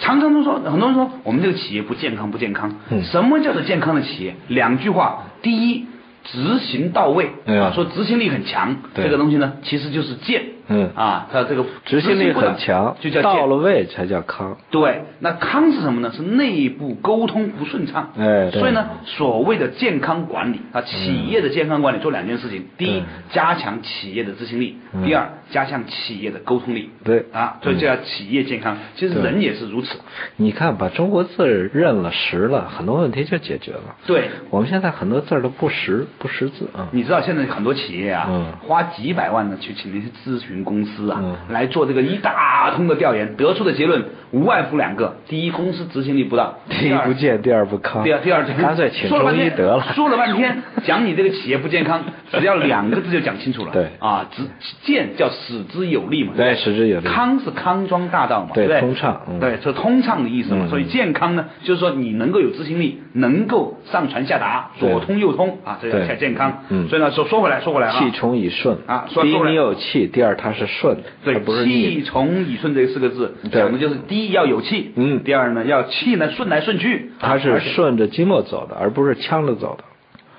[0.00, 2.74] 常常都说，很多人说我们这个企业不健康，不健康。
[2.90, 4.34] 嗯什么叫做健康的企业？
[4.48, 5.86] 两句话，第一，
[6.24, 10.42] 执行到位，啊，说执行力很强，对这个东西呢，其实就是健。
[10.68, 14.56] 嗯啊，他这个执行力很强，就叫健到了位才叫康。
[14.70, 16.12] 对，那康是什么呢？
[16.12, 18.12] 是内部沟通不顺畅。
[18.18, 26.90] 哎所以呢，所谓的健康管理啊，企业的健康管理做两件事情：第一，加强企业的执行力；嗯第二，加强企业的沟通力。
[27.04, 28.76] 对啊，所以这叫企业健康。
[28.96, 29.98] 其实人也是如此。
[30.36, 33.96] 你看，把中国字认了识了，很多问题就解决了。
[34.06, 36.88] 对，我们现在很多字都不识不识字啊。
[36.92, 48.02] 你知道现在很多企业啊，嗯花几百万呢去请那些咨询公司啊，嗯来做这个一大通的调研，得出的结论无外乎两个：第一，公司执行力不到；第一二不健，第二不康。
[48.04, 49.82] 第二，第二，干脆请说了半天中医得了。
[49.94, 53.70] 说了半天，讲你这个企业不健康，只要两个字就讲清楚了。
[53.72, 54.42] 对啊，执
[54.82, 56.32] 健叫使之有力嘛。
[56.36, 58.80] 对使之有力康是康庄大道嘛，对不对？
[58.80, 60.66] 通畅嗯对，是通畅的意思嘛。
[60.66, 66.64] 嗯所以健康呢，就是说你能够有执行力，能够上传下达，左通右通啊，这对叫健康。
[66.68, 72.02] 嗯所以呢，说说回来，说回来啊，气冲以顺啊说第一你有气，第二它是顺，对它不是气。
[72.02, 75.24] 从以顺这四个字讲的就是第一要有气，嗯。
[75.24, 79.84] 第二呢要气呢顺来顺去，它是顺着经络走的，而不是呛着走的。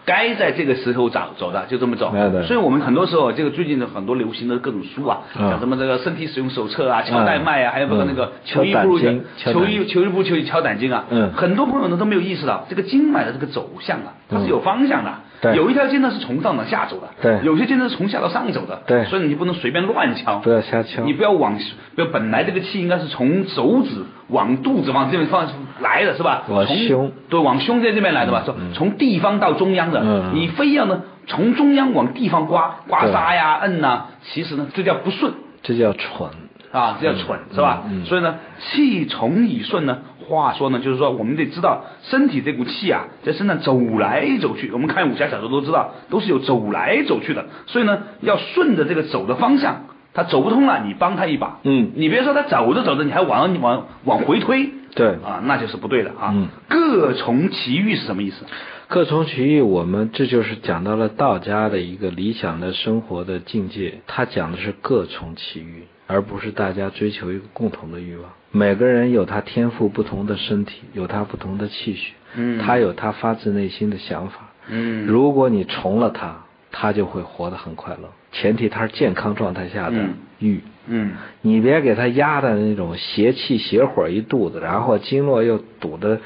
[0.06, 2.12] 该在这个时候走走的就这么走。
[2.14, 11.34] 对对，所以我们很多时候，这个最近的很多流行的各种书啊，嗯讲什么这个身体使用手册啊、敲带脉啊，还有包括那个嗯求医不如求医求医不如求敲胆经啊，嗯。
[11.34, 15.56] 很多朋友呢都没有意识到这个经脉的这个走向啊，它是有方向的，对。
[15.56, 17.40] 有一条经呢是从上往下走的，对。
[17.44, 19.06] 有些经呢是从下到上走的，对。
[19.06, 21.04] 所以你不能随便乱敲，不要瞎敲。
[21.04, 21.58] 你不要往，
[21.96, 25.48] 不要本来这个气应该是从手指往肚子往这边放
[25.82, 26.44] 来的是吧？
[26.48, 28.44] 往从胸对，往胸在这边来的吧？
[28.46, 30.32] 说从地方到中央的，嗯。
[30.34, 35.34] 你非要呢从中央往地方刮刮痧呀、摁呐、其实呢这叫不顺。
[35.64, 36.30] 这叫蠢。
[36.70, 37.84] 啊，这叫蠢、是吧？
[37.88, 38.06] 嗯嗯。
[38.06, 44.70] 所以呢，气从以顺呢，话说呢，就是说我们得知道身体这股气啊，在身上走来走去。
[44.72, 47.46] 我们看武侠小说都知道，都是有走来走去的。
[47.66, 49.86] 所以呢，要顺着这个走的方向。
[50.14, 51.60] 他走不通了，你帮他一把。
[51.64, 54.70] 嗯你别说他走着走着，你还往你往往回推。
[54.96, 56.32] 对啊，那就是不对的啊。
[56.34, 58.44] 嗯各从其欲是什么意思？
[58.88, 64.02] 各从其欲，我们这就是讲到了道家的一个理想的生活的境界。
[64.08, 68.32] 他讲的是各从其欲，而不是大家追求一个共同的欲望。
[68.58, 74.40] 每个人有他天赋不同的身体，有他不同的气血，嗯他有他发自内心的想法。
[74.68, 78.10] 嗯如果你从了他，他就会活得很快乐。
[78.32, 80.62] 前提他是健康状态下的嗯欲。
[80.88, 86.20] 嗯你别给他压的那种邪气邪火一肚子，然后经络又堵得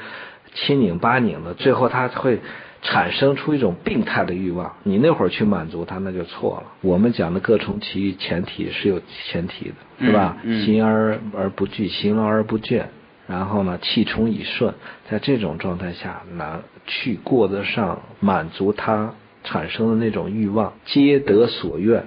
[0.54, 2.40] 七拧八拧的，最后他会
[2.82, 4.74] 产生出一种病态的欲望。
[4.82, 6.72] 你那会儿去满足他，那就错了。
[6.82, 10.36] 我们讲的各从其欲，前提是有前提的，嗯是吧？
[10.42, 12.84] 嗯行而而不惧，行劳而不倦。
[13.28, 14.74] 然后呢，气冲以顺，
[15.08, 19.14] 在这种状态下，拿去过得上满足他
[19.44, 22.04] 产生的那种欲望，皆得所愿，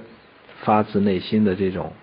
[0.61, 1.93] 发自内心的这种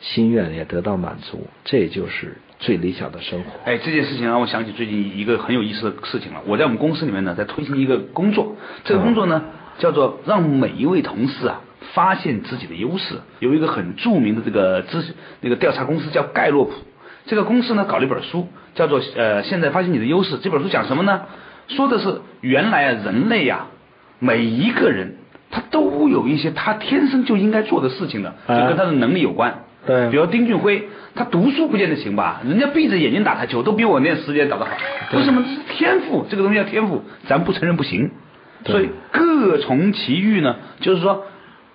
[0.00, 3.50] 心愿也得到满足，这就是最理想的生活。
[3.64, 6.40] 哎，这件事情让我想起最近一个很有意思的事情了。
[6.46, 9.42] 我在我们公司里面呢，在推行一个工作，这个工作呢、
[9.78, 11.60] 叫做让每一位同事啊
[11.92, 13.16] 发现自己的优势。
[13.40, 15.04] 有一个很著名的这个咨
[15.40, 16.72] 那个调查公司叫盖洛普，
[17.26, 18.46] 这个公司呢搞了一本书，
[18.76, 20.38] 叫做呃现在发现你的优势。
[20.38, 21.22] 这本书讲什么呢？
[21.66, 23.66] 说的是原来啊人类呀、
[24.20, 25.16] 每一个人
[25.50, 29.64] 他都有一些他天生就应该做的事情的，就啊跟他的能力有关。
[29.84, 34.70] 对比如丁俊晖，他读书不见得行吧，人家闭着眼睛打台球都比我练时间打得好。
[35.14, 35.44] 为什么？
[35.74, 38.10] 天赋这个东西叫天赋，咱不承认不行。
[38.64, 41.24] 所以各从其欲呢，就是说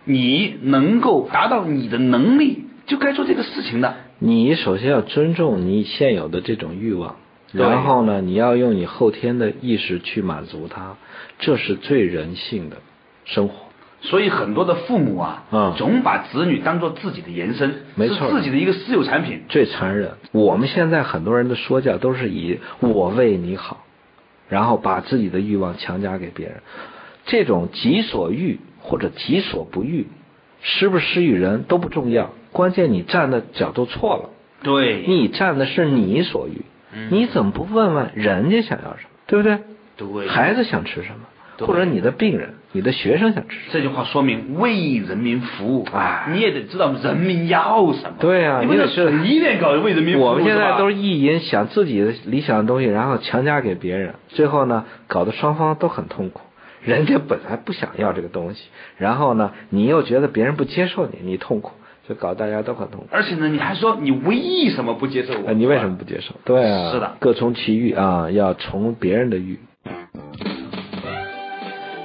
[0.05, 3.95] 你能够达到你的能力，就该做这个事情的。
[4.19, 7.17] 你首先要尊重你现有的这种欲望，
[7.51, 10.95] 然后呢，你要用你后天的意识去满足它，
[11.39, 12.77] 这是最人性的
[13.25, 13.66] 生活。
[14.01, 19.41] 所以很多的父母啊，嗯总把子女当做自己的延伸，没错是自己的一个私有产品。
[19.49, 20.12] 最残忍。
[20.31, 23.86] 我们现在很多人的说教都是以我为你好，
[24.49, 26.57] 然后把自己的欲望强加给别人。
[27.25, 30.07] 这种己所欲或者己所不欲，
[30.62, 34.29] 施不施于人都不重要，关键你站的角度错了。
[34.63, 36.62] 对，你站的是你所欲，
[37.10, 39.60] 你怎么不问问人家想要什么，对不对？
[39.97, 41.25] 对，孩子想吃什么，
[41.59, 43.69] 或者你的病人、你的学生想吃什么。
[43.71, 48.17] 这句话说明为人民服务哎你也得知道人民要什么。
[48.19, 50.25] 对啊你得是随便搞为人民服务。
[50.25, 56.41] 我们现在都是是意淫想自己的理想的东西，然后强加给别人，最后呢，搞得双方都很痛苦。
[56.83, 58.63] 人家本来不想要这个东西，
[58.97, 61.71] 然后呢，你又觉得别人不接受你，你痛苦，
[62.07, 63.07] 就搞大家都很痛苦。
[63.11, 65.49] 而且呢，你还说你为什么不接受我？
[65.49, 66.35] 啊，你为什么不接受？
[66.45, 69.59] 对啊，是的各从其欲啊，要从别人的欲。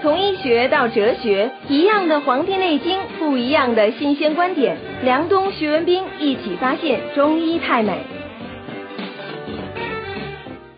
[0.03, 4.77] 从医学到哲学，一样的《黄帝内经》，不一样的新鲜观点。
[5.05, 8.01] 梁冬、徐文斌一起发现中医太美。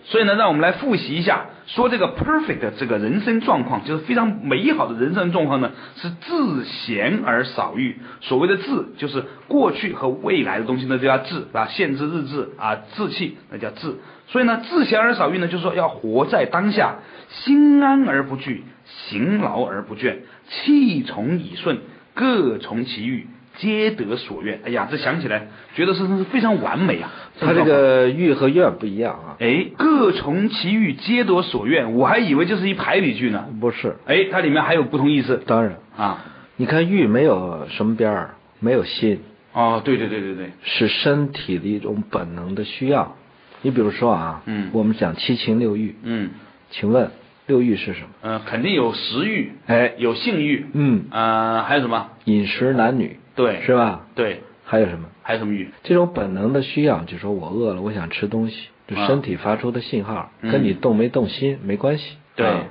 [0.04, 7.96] 所以呢，让我们来复习一下，说这个 perfect 这个人生状况，就是非常美好的人生状况呢，是自闲而少欲。
[8.20, 14.00] 所谓的自，就是过去和未来的东西呢，就叫自啊，限制日志啊，志气那叫自。
[14.26, 16.96] 所以呢，自闲而少欲呢，就是说要活在当下，
[17.30, 20.16] 心安而不惧，行劳而不倦，
[20.48, 21.78] 气从以顺，
[22.14, 23.26] 各从其欲。
[23.56, 27.08] 皆得所愿，哎呀，这想起来觉得是是非常完美啊！
[27.38, 31.94] 他这个欲和愿不一样啊，哎，各从其欲，皆得所愿。
[31.94, 33.46] 我还以为这是一排比句呢。
[33.60, 33.94] 不是？
[34.06, 36.24] 哎，它里面还有不同意思当然，啊。
[36.56, 39.20] 你看欲没有什么边儿，没有心，
[39.52, 43.14] 哦，对对对对对，是身体的一种本能的需要。
[43.62, 46.30] 你比如说啊，嗯我们讲七情六欲，嗯
[46.70, 47.08] 请问
[47.46, 48.08] 六欲是什么？
[48.22, 52.08] 呃，肯定有食欲，哎，有性欲，嗯，呃，还有什么？
[52.24, 54.06] 饮食男女，对，是吧？
[54.14, 55.08] 对，还有什么？
[55.22, 55.68] 还有什么欲？
[55.82, 58.68] 这种本能的需要，就说我饿了，我想吃东西，
[59.06, 62.16] 身体发出的信号，嗯跟你动没动心没关系。
[62.36, 62.64] 对啊，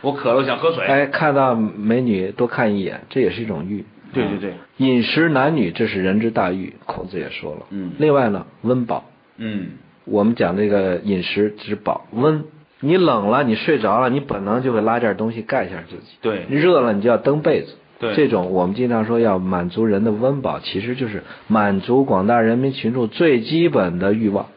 [0.00, 0.86] 我渴了，想喝水。
[0.86, 3.84] 哎，看到美女多看一眼，这也是一种欲。
[4.12, 7.66] 对对对，饮食男女，这是人之大欲，孔子也说了。
[7.70, 9.04] 嗯另外呢，温饱，
[9.36, 9.72] 嗯，
[10.04, 12.44] 我们讲这个饮食之饱温。
[12.80, 16.16] 你冷了，你睡着了，你本能就会拉件东西盖一下自己。
[16.20, 17.74] 对热了，你就要蹬被子。
[17.98, 24.48] 对这种我们经常说要满足人的温饱，其实就是满足广大人民群众最基本的欲望，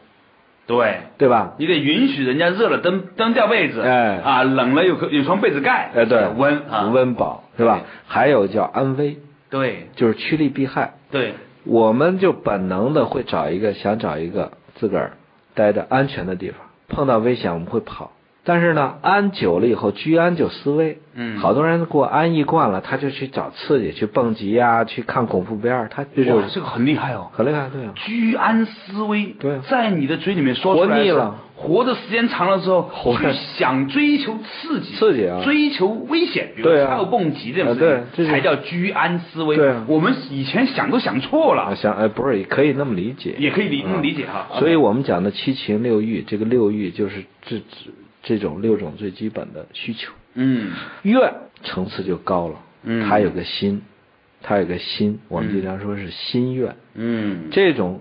[0.66, 1.54] 对，对吧？
[1.58, 7.80] 你得允许人家热了蹬蹬掉被子，哎啊，冷了有有床被子盖，哎，对，温啊，温饱，是吧？
[8.06, 9.16] 还有叫安危，
[9.48, 10.92] 对就是趋利避害。
[11.10, 11.32] 对，
[11.64, 15.12] 我们就本能的会找一个想找一个自个儿
[15.54, 16.58] 待着安全的地方，
[16.90, 18.10] 碰到危险我们会跑。
[18.42, 20.98] 但是呢，安久了以后，居安就思危。
[21.14, 27.28] 嗯好多人过安逸惯了，他就去找刺激，去蹦极呀、去看恐怖片儿，他这就是，这个很厉害哦。
[27.32, 27.92] 很厉害，对啊。
[27.94, 33.26] 居安思危，对啊在你的嘴里面说出来活腻了，活的时间长了之后，活去
[33.58, 35.42] 想追求刺激，刺激啊。
[35.44, 39.56] 追求危险，比如跳蹦极这种事情，才叫居安思危。
[39.56, 39.68] 对。
[39.68, 43.88] 啊我们以前想都想错啊，了，想哎，不是，也可以那么理解，也可以理啊。
[43.90, 44.46] 那么理解哈。
[44.58, 47.90] 所以我们讲的七情六欲，这个六欲就是这这
[48.22, 50.12] 这种六种最基本的需求。
[50.34, 50.70] 嗯。
[51.02, 53.06] 愿层次就高了，嗯。
[53.06, 53.82] 它有个心，
[54.42, 56.74] 它有个心，我们经常说是心愿。
[56.94, 58.00] 嗯，这种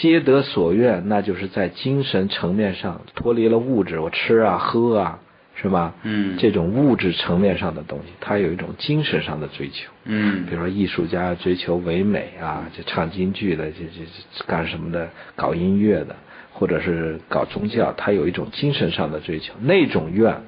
[0.00, 5.18] 皆得所愿，那就是在精神层面上脱离了物质，我吃啊喝啊，
[5.54, 5.92] 是吧？
[6.04, 9.90] 嗯这种物质层面上的东西，它有一种精神上的追求。
[10.04, 16.16] 嗯比如说艺术家追求唯美啊，这唱京剧的，这这这干什么的，搞音乐的，
[16.54, 20.40] 或者是搞宗教，他有一种精神上的追求，那种愿，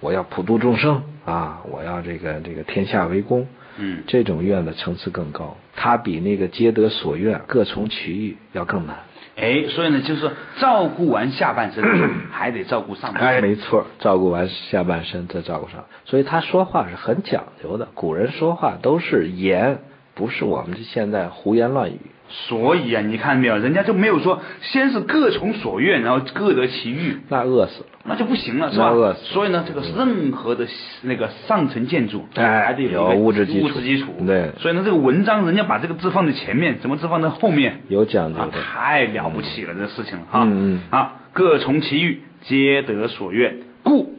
[0.00, 3.46] 我要普度众生啊，我要这个这个天下为公，
[3.78, 8.96] 嗯这种愿的层次更高，它比那个皆得所愿，各从其欲要更难。
[9.36, 11.84] 哎，所以呢，就是说照顾完下半身，
[12.32, 13.48] 还得照顾上半哎，身。
[13.48, 17.86] 没错，照顾完下半身再照顾上，所以他说话是很讲究的。
[17.94, 19.78] 古人说话都是言，
[20.18, 21.98] 不是我们现在胡言乱语。
[22.30, 27.86] 所以啊，你看没有，人家就没有说先是各从所愿，然后各得其欲，那饿死了。
[28.04, 29.20] 那就不行了，是吧那饿死？
[29.20, 30.66] 了所以呢，这个任何的
[31.02, 34.12] 那个上层建筑，哎还得有物质基础物质基础。
[34.26, 37.80] 对所以呢，这个文章人家把这个字放在前面，怎么字放在后面？
[37.88, 38.60] 有讲究啊，的。
[38.60, 40.42] 太了不起了，这事情了啊！
[40.44, 44.12] 嗯嗯啊，各从其欲，皆得所愿，故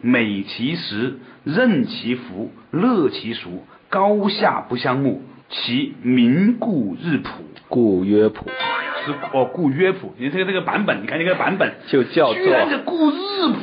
[0.00, 7.30] 美其食，任其服，乐其俗，高下不相慕，其名故日谱。
[7.68, 8.50] 故曰谱，
[9.06, 13.58] 是哦，故曰谱，你这个这个版本，你看这个版本就叫做居然是故日谱，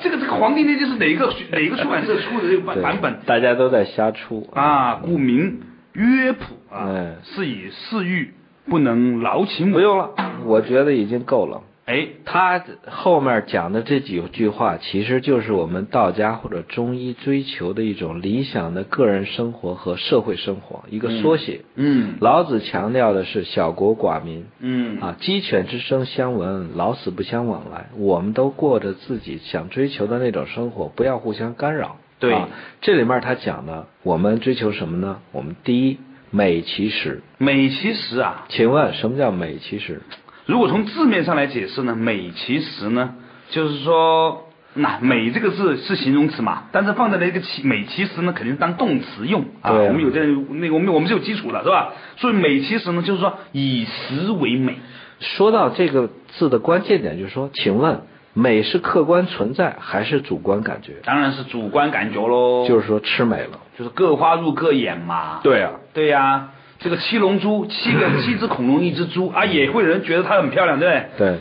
[0.00, 4.48] 这 个这个《黄帝内经》是哪个哪个出版社出的这个版版本大家都在瞎出。
[4.54, 5.00] 啊？
[5.02, 5.60] 故名
[5.94, 8.32] 曰谱啊哎，是以嗜欲
[8.66, 9.72] 不能劳其母。
[9.74, 10.10] 不用了，
[10.44, 11.62] 我觉得已经够了。
[11.86, 21.60] 哎，他后面讲的这几句话，其实就是我们道家或者中医追求的一种理想的个人生活和社会生活一个缩写。
[21.74, 27.90] 嗯老子强调的是小国寡民，嗯啊，鸡犬之声相闻，老死不相往来。
[27.98, 31.98] 我们都过着自己想追求的那种生活，不要互相干扰。
[32.18, 32.48] 对啊，
[32.80, 35.18] 这里面他讲的，我们追求什么呢？
[35.32, 35.98] 我们第一
[36.30, 37.20] 美其实。
[37.36, 40.00] 美其实啊，请问什么叫美其实？
[40.46, 43.14] 如果从字面上来解释呢，美其实呢，
[43.50, 49.72] 就是说，那美这个字是形容词嘛，但是放在那个其美其实呢，肯定是当动词用啊。
[49.72, 51.92] 我们有这那个我们我们是有基础的，是吧？
[52.16, 54.76] 所以美其实呢，就是说以实为美。
[55.20, 58.02] 说到这个字的关键点，就是说，请问
[58.34, 60.94] 美是客观存在还是主观感觉？
[61.04, 63.60] 当然是主观感觉喽，就是说吃美了。
[63.78, 65.40] 就是各花入各眼嘛。
[65.42, 66.50] 对啊，对呀、
[66.84, 71.30] 这个七龙珠，七个 七只恐龙一只猪啊，也会有人觉得它很漂亮，对不对？
[71.30, 71.38] 对，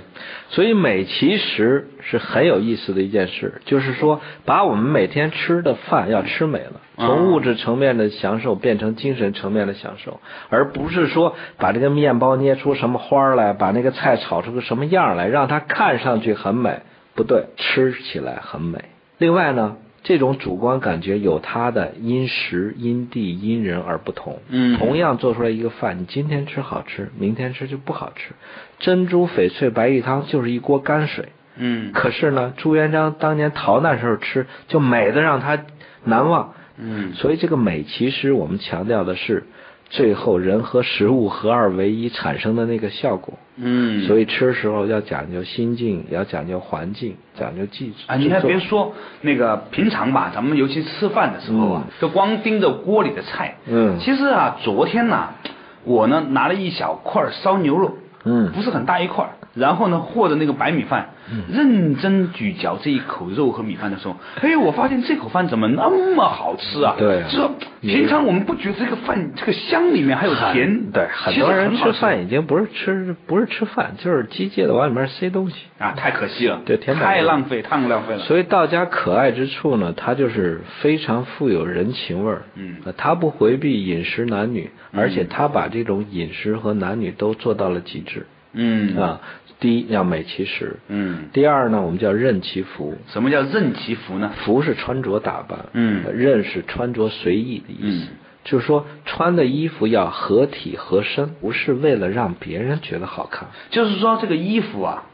[0.48, 16.80] 所以美其实是很有意思的一件事，就是说把我们每天吃的饭要吃美了，嗯从物质层面的享受变成精神层面的享受，而不是说把这个面包捏出什么花来，把那个菜炒出个什么样来，让它看上去很美，
[17.16, 18.80] 不对，吃起来很美。
[19.18, 19.76] 另外呢。
[20.04, 24.40] 这种主观感觉有它的因时、因地、因人而不同。
[24.50, 28.34] 嗯同样做出来一个饭，你今天吃好吃，明天吃就不好吃。
[28.80, 35.66] 珍珠翡翠白玉汤就是一锅泔水，嗯可是呢，朱元璋当年逃难时候吃，就美的让他
[36.04, 36.54] 难忘。
[36.78, 39.46] 嗯所以这个美，其实我们强调的是
[39.94, 43.36] 最后人和食物合二为一产生的那个效果。
[43.58, 47.94] 嗯，所以吃的时候要讲究心境，要讲究环境，讲究技术。
[48.08, 48.92] 啊，你还别说，
[49.22, 53.56] 那个平常吧，咱们尤其吃饭的时候啊，就光盯着锅里的菜。
[53.68, 55.36] 嗯其实啊，昨天呐、
[55.84, 57.94] 我呢拿了一小块烧牛肉，
[58.26, 61.10] 嗯不是很大一块儿，然后呢和着那个白米饭，
[61.52, 66.96] 认真咀嚼这一口肉和米饭的时候，哎，我发现这口饭怎么那么好吃啊？
[66.98, 67.52] 对啊就说
[67.82, 75.56] 平常我们不觉得这个饭这个香里面还有甜，对，很多人吃饭已经不是吃不是吃饭，就是机械的往里面塞东西。
[75.78, 78.20] 啊，太可惜了，对填太浪费，太浪费了。
[78.22, 82.44] 所以道家可爱之处呢，它就是非常富有人情味儿。
[82.56, 88.26] 嗯呃，他不回避饮食男女，而且他把这种饮食和男女都做到了极致。
[88.56, 89.20] 嗯啊，
[89.64, 92.98] 第一要美其实，嗯，第二呢，我们叫任其服。
[93.08, 94.34] 什么叫任其服呢？
[94.44, 98.08] 服是穿着打扮，嗯呃任是穿着随意的意思。
[98.12, 103.48] 嗯就是说，穿的衣服要合体合身，不是为了让别人觉得好看。
[103.70, 105.06] 就是说这个衣服啊，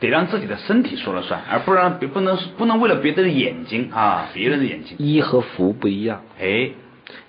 [0.00, 4.96] 得让自己的身体说了算，而不然别不能不能为了别人的眼睛啊，别人的眼睛。
[4.98, 6.70] 衣和服不一样，哎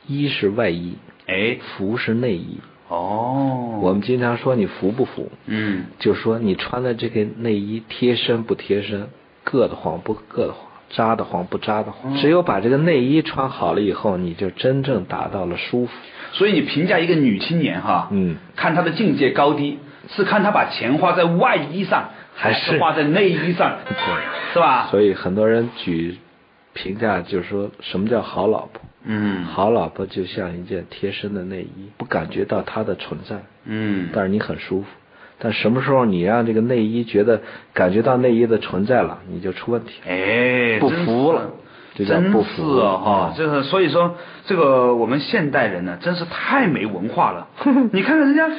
[0.07, 0.95] 衣是外衣，
[1.28, 2.57] 哎服是内衣。
[2.93, 9.09] 哦，我们经常说你服不服，嗯就说你穿的这个内衣贴身不贴身，
[9.43, 12.15] 硌得慌不硌得慌，扎得慌不扎得慌。
[12.17, 15.91] 只有把这个内衣穿好了以后，你就真正达到了舒服。
[16.33, 19.79] 所以你评价一个女青年哈，嗯，看她的境界高低，
[20.09, 23.95] 是看她把钱花在外衣上，还是是花在内衣上，对，
[24.53, 24.87] 是吧？
[24.91, 26.17] 所以很多人举
[26.74, 28.82] 评价就是说什么叫好老婆？
[29.05, 34.88] 嗯好老婆就像一件贴身的内衣，不感觉到它的存在，嗯，但是你很舒服。
[35.39, 37.41] 但什么时候你让这个内衣觉得
[37.74, 40.09] 感觉到内衣的存在了，你就出问题了。
[40.09, 41.49] 哎，不服了
[41.95, 44.15] 这叫真不服是哦哈啊，这个所以说
[44.45, 47.49] 这个我们现代人呢，真是太没文化了。
[47.91, 48.49] 你看看人家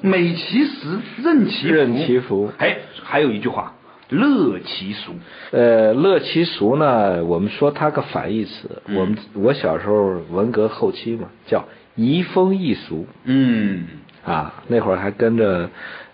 [0.00, 3.74] 美其实，任其任其服哎，还有一句话，
[4.08, 5.12] 乐其俗。
[5.50, 8.82] 呃，乐其俗呢，我们说它个反义词。
[8.86, 13.86] 嗯我们我小时候文革后期嘛，叫移风易俗嗯
[14.24, 15.70] 啊，那会儿还跟着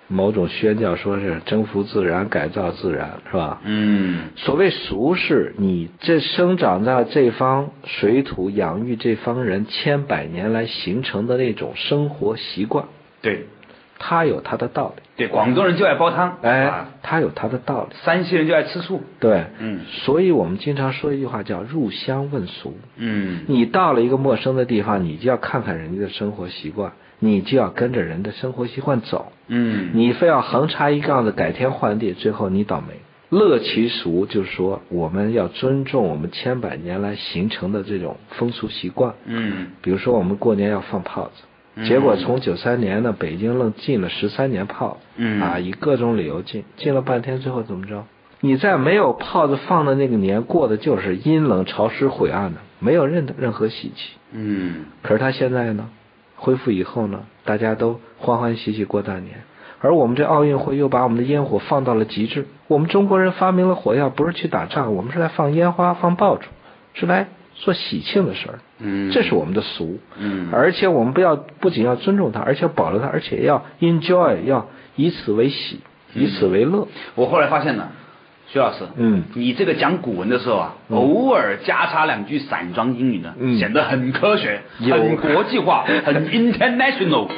[0.09, 3.61] 某种宣教，说是征服自然、改造自然，是吧？
[3.65, 12.85] 嗯所谓俗是你这生长在这方水土、养育这方人千百年来形成的那种生活习惯，
[13.23, 13.47] 对
[14.05, 15.03] 它有他的道理。
[15.17, 17.95] 对，广东人就爱煲汤，哎啊，它有他的道理。
[18.05, 19.01] 山西人就爱吃醋。
[19.21, 22.77] 对，嗯所以我们经常说一句话叫“入乡问俗”。
[22.99, 29.31] 嗯你到了一个陌生的地方，你就要看看人家的生活习惯，你就要跟着人的生活习惯走。
[29.47, 32.95] 嗯你非要横插一杠子改天换地，最后你倒霉。
[33.29, 39.15] 乐其俗，就是说我们要尊重我们千百年来形成的这种风俗习惯。
[39.25, 41.43] 嗯比如说我们过年要放炮子，
[41.87, 48.05] 结果从九三年呢，北京愣禁了十三年炮，嗯啊，以各种理由禁，禁了半天，最后怎么着？
[48.41, 54.13] 你在没有炮子放的那个年过的就是阴冷潮湿晦暗的，没有任任何喜气。
[54.33, 55.89] 嗯可是他现在呢，
[56.37, 59.45] 恢复以后呢，大家都欢欢喜喜过大年，
[59.81, 62.47] 而我们这奥运会又把我们的烟火放到了极致。
[62.67, 66.49] 我们中国人发明了火药，不是去打仗，我们是来放烟花、放爆竹，
[66.95, 67.29] 是来
[67.63, 68.59] 做喜庆的事儿。
[68.81, 70.01] 嗯这是我们的俗。
[70.19, 75.79] 嗯而且我们不要不仅要尊重它，而且要保留它，而且要 enjoy，要以此为喜，
[76.15, 76.89] 以此为乐。
[77.15, 77.93] 我后来发现了，
[78.53, 87.29] 徐老师，嗯你这个讲古文的时候啊，偶尔加插两句散装英语呢，嗯显得很科学、很国际化、 很 international。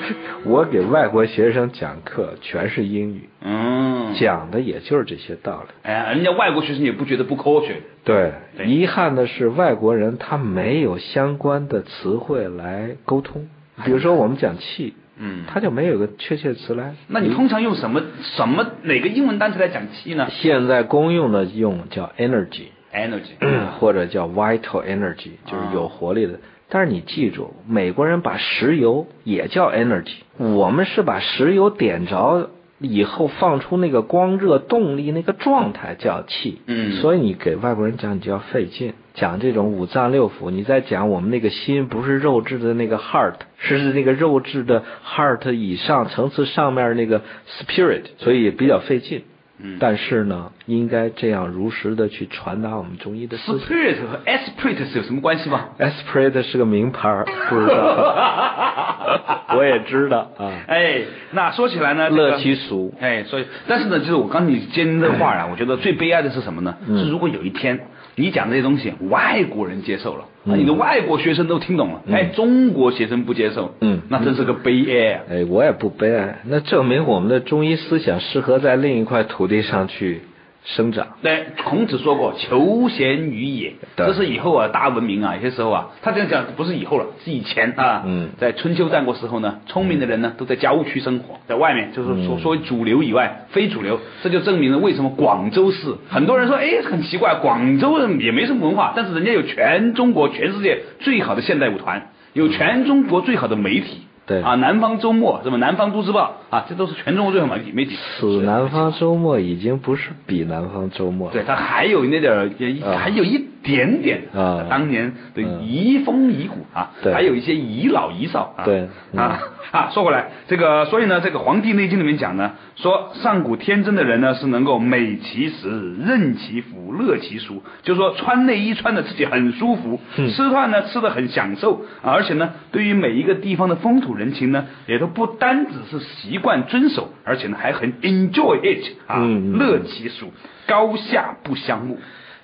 [0.44, 5.68] 我给外国学生讲课全是英语，嗯，讲的也就是这些道理。
[5.88, 7.76] 哎，人家外国学生也不觉得不科学。
[8.04, 13.48] 对，对遗憾的是外国人他没有相关的词汇来沟通。
[13.84, 16.94] 比如说我们讲气，嗯，它就没有个确切词来。
[17.08, 18.02] 那你通常用什么
[18.36, 23.34] 什么哪个英文单词来讲气呢现在公用的用叫 energy，？Energy。
[23.78, 26.40] 或者叫 vital energy，就是有活力的。
[26.68, 32.50] 但是你记住，美国人把石油也叫 energy，我们是把石油点着
[32.84, 36.60] 以后放出那个光热动力那个状态叫气。
[36.66, 38.94] 嗯所以你给外国人讲，你就要费劲。
[39.14, 47.22] 讲这种五脏六腑，你再讲我们那个心不是肉质的那个 heart，是那个肉质的 heart 以上层次上面那个
[47.60, 49.22] spirit，所以也比较费劲。
[49.56, 53.68] 嗯但是呢，应该这样如实的去传达我们中医的思想。
[53.68, 57.72] Spirit 和 esprit 是有什么关系吗？Esprit 是个名牌，不知道，
[59.56, 60.52] 我也知道啊。
[60.66, 61.02] 哎，
[61.32, 66.76] 那说起来呢，这个乐其俗，哎，所以，但是呢，就是我刚你接您这话啊， 我觉得最悲哀的是什么呢？
[66.88, 67.80] 嗯是如果有一天
[68.16, 75.20] 你讲这些东西，外国人接受了，嗯你的外国学生都听懂了，哎，中国学生不接受，嗯那真是个悲哀啊。
[75.30, 80.20] 哎，我也不悲哀，那证明我们的中医思想适合在另一块土地上去
[80.64, 81.06] 生长。
[81.22, 88.02] 对，孔子说过“求贤于野”，这是以后啊大文明啊，有些时候啊，他这样讲不是以后了，是以前啊。
[88.06, 104.02] 嗯在春秋战国时候呢，聪明的人呢都在郊区生活，在外面就是嗯说所谓主流以外，非主流，这就证明了为什么广州市很多人说，哎，很奇怪，广州人也没什么文化，但是人家有全中国、全世界最好的现代舞团，有全中国最好的媒体。
[104.26, 104.42] 对。
[104.42, 107.96] 啊，南方周末什么南方都市报啊，这都是全中国最好的媒体媒体。
[108.18, 111.32] 此南方周末已经不是比南方周末了。
[111.32, 112.98] 对，它还有那点儿，也啊。
[112.98, 114.66] 还有一点点啊。
[114.68, 115.62] 当年的嗯。
[115.64, 117.12] 遗风遗骨啊，对。
[117.12, 118.64] 还有一些遗老遗少啊。
[118.64, 118.88] 对。
[119.12, 119.18] 嗯。
[119.20, 119.40] 啊
[119.72, 130.30] 啊，说回来，这个所以呢，这个《黄帝内经》里面讲呢，说上古天真的人呢是能够美其食，任其服，乐其俗，就是说穿内衣穿的自己很舒服，嗯。
[130.30, 139.18] 吃饭呢吃的很享受，啊而且呢，对于每一个地方的风土人情呢，也都不单只是习惯遵守，而且呢还很 enjoy it 啊，
[139.58, 140.32] 乐其俗，
[140.66, 141.98] 高下不相慕。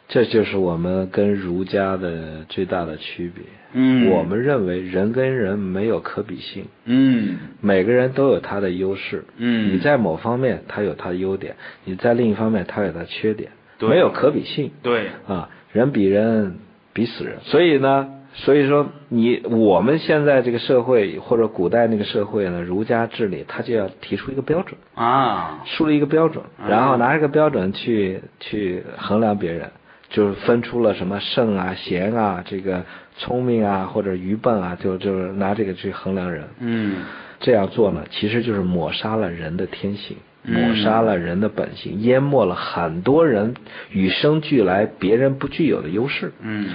[0.08, 3.44] 这就是我们跟儒家的最大的区别。
[3.72, 9.24] 嗯我们认为人跟人没有可比性，嗯每个人都有他的优势。
[9.36, 11.54] 嗯你在某方面他有他的优点，
[11.84, 15.48] 你在另一方面他有他缺点，对没有可比性对，啊。
[15.72, 16.56] 人比人
[16.92, 29.70] 比死人，所以呢，所以说你我们现在这个社会或者古代那个社会呢，儒家治理他就要提出一个标准，啊，树立一个标准，嗯然后拿这个标准去去衡量别人，
[30.10, 32.84] 就是分出了什么圣啊、贤啊、这个
[33.16, 36.44] 聪明啊或者愚笨啊，就就是拿这个去衡量人。
[36.60, 37.02] 嗯。
[37.40, 40.54] 这样做呢，其实就是抹杀了人的天性，嗯。
[40.54, 43.54] 抹杀了人的本性，淹没了很多人
[43.90, 46.32] 与生俱来别人不具有的优势。
[46.40, 46.68] 嗯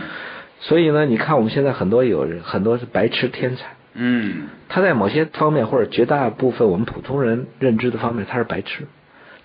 [0.68, 8.88] 所以呢，你看我们现在很多有人很多是白痴天才，嗯，他在某些方面或者绝大部分我们普通人认知的方面他是白痴。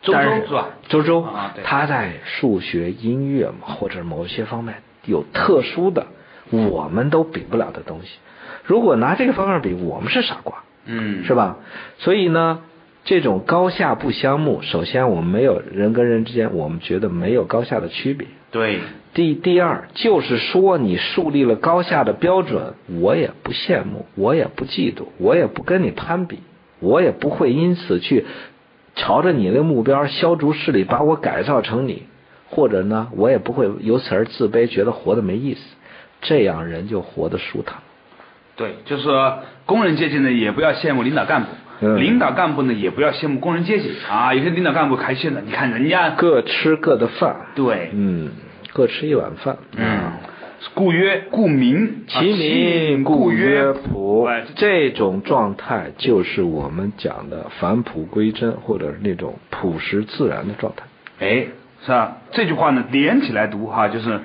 [0.00, 0.68] 周但周是吧？
[0.88, 6.06] 周周啊他在数学、音乐或者某些方面有特殊的，
[6.50, 8.08] 我们都比不了的东西。
[8.64, 10.64] 如果拿这个方面比，我们是傻瓜。
[10.86, 11.34] 嗯，是？
[11.34, 11.58] 吧？
[11.98, 12.62] 所以呢，
[13.04, 18.26] 这种高下不相慕，首先我们没有人跟人之间，我们觉得没有高下的区别。
[18.50, 18.80] 对，
[19.12, 26.38] 第第二就是说，你树立了高下的标准，我也不羡慕，我也不嫉妒，我也不跟你攀比，
[26.78, 28.26] 我也不会因此去
[28.94, 32.04] 朝着你的目标消除势力，把我改造成你，
[32.48, 35.60] 或者呢，我也不会由此而自卑，觉得活得没意思。
[36.22, 37.78] 这样人就活得舒坦。
[38.54, 41.48] 对，就是说工人阶级呢，也不要羡慕领导干部。
[41.82, 44.34] 嗯领导干部呢，也不要羡慕工人阶级啊！
[44.34, 48.28] 有些领导干部开心了，你看人家，各吃各的饭，对，嗯，
[48.72, 49.58] 各吃一碗饭。
[49.76, 50.12] 嗯，
[50.74, 60.84] 故曰故民，啊其名故曰朴哎，这种状态就是我们讲的返璞归真，或者是那种朴实自然的状态。
[61.18, 61.46] 哎，
[61.84, 62.18] 是吧？
[62.32, 64.20] 这句话呢，连起来读哈，就是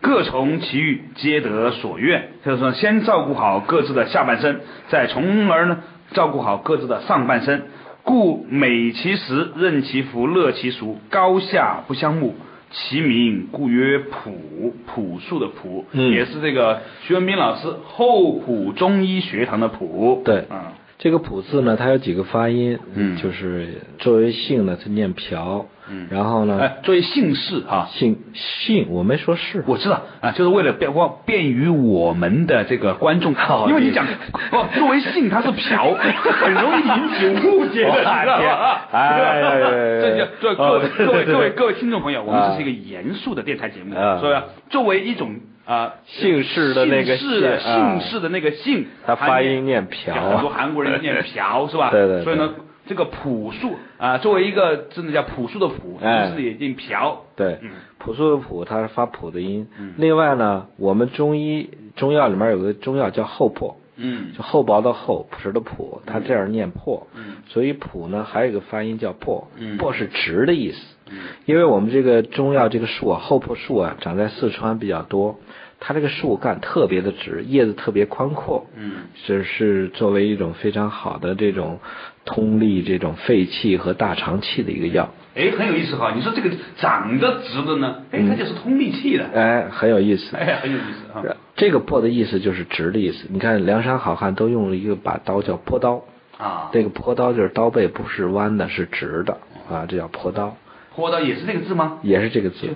[0.00, 2.30] 各从其欲，皆得所愿。
[2.44, 5.78] 就是说，先照顾好各自的下半身，再从而呢
[6.12, 7.64] 照顾好各自的上半身。
[8.02, 12.34] 故美其食，任其服，乐其俗，高下不相慕。
[12.70, 16.10] 其名故曰朴，朴素的朴，嗯。
[16.12, 20.22] 也是这个徐文斌老师厚朴中医学堂的朴。
[20.24, 20.44] 对。
[20.50, 23.16] 嗯，这个朴字呢，它有几个发音，嗯。
[23.16, 26.06] 就是作为姓呢，它念朴，嗯。
[26.10, 30.92] 然后呢，哎，作为姓氏啊，姓姓，我没说是，我知道啊，就是为了便
[31.26, 33.34] 便于我们的这个观众。
[33.34, 34.06] 好， 因为你讲
[34.52, 38.88] 哦，作为姓它是朴， 很容易引起误解的，你知道吧？
[38.92, 39.40] 哎
[40.00, 44.18] 这就对各位哦各位各位各位听众朋友，我们啊这是一个严肃的电台节目，啊。
[44.20, 51.90] 所以啊作为一种啊姓氏的那个姓氏的姓氏的那个姓，它发音念朴很多韩国人念朴是吧？
[51.92, 52.24] 对对对。
[52.24, 52.50] 所以呢。
[52.90, 56.32] 这个朴素啊，作为一个真的叫朴素的朴，哎。
[56.34, 57.70] 是也念朴，对嗯，
[58.00, 59.68] 朴素的朴，它是发朴的音。
[59.78, 59.94] 嗯。
[59.96, 64.32] 另外呢，我们中医中药里面有个中药叫厚朴，嗯。
[64.36, 67.06] 就厚薄的厚，朴实的朴，它这样念破。
[67.14, 67.36] 嗯。
[67.46, 69.76] 所以朴呢，还有一个发音叫破，嗯。
[69.76, 70.89] 破是直的意思。
[71.10, 75.40] 嗯因为我们这个中药这个树啊，厚朴树啊，长在四川比较多，
[75.80, 78.66] 它这个树干特别的直，叶子特别宽阔。
[78.76, 78.92] 嗯
[79.26, 81.80] 这是作为一种非常好的这种
[82.24, 85.10] 通利这种肺气和大肠气的一个药。
[85.32, 86.12] 哎，很有意思哈！
[86.14, 90.36] 你说这个长得直的呢，哎，它就是通利气的，哎，很有意思。
[90.36, 91.36] 哎，很有意思啊。
[91.54, 93.28] 这个破的意思就是直的意思。
[93.30, 96.02] 你看梁山好汉都用了一个把刀叫坡刀，
[96.36, 99.38] 啊，这个坡刀就是刀背不是弯的，是直的
[99.70, 100.56] 啊，这叫坡刀，
[100.94, 101.98] 坡刀也是这个字吗？
[102.02, 102.68] 也是这个字。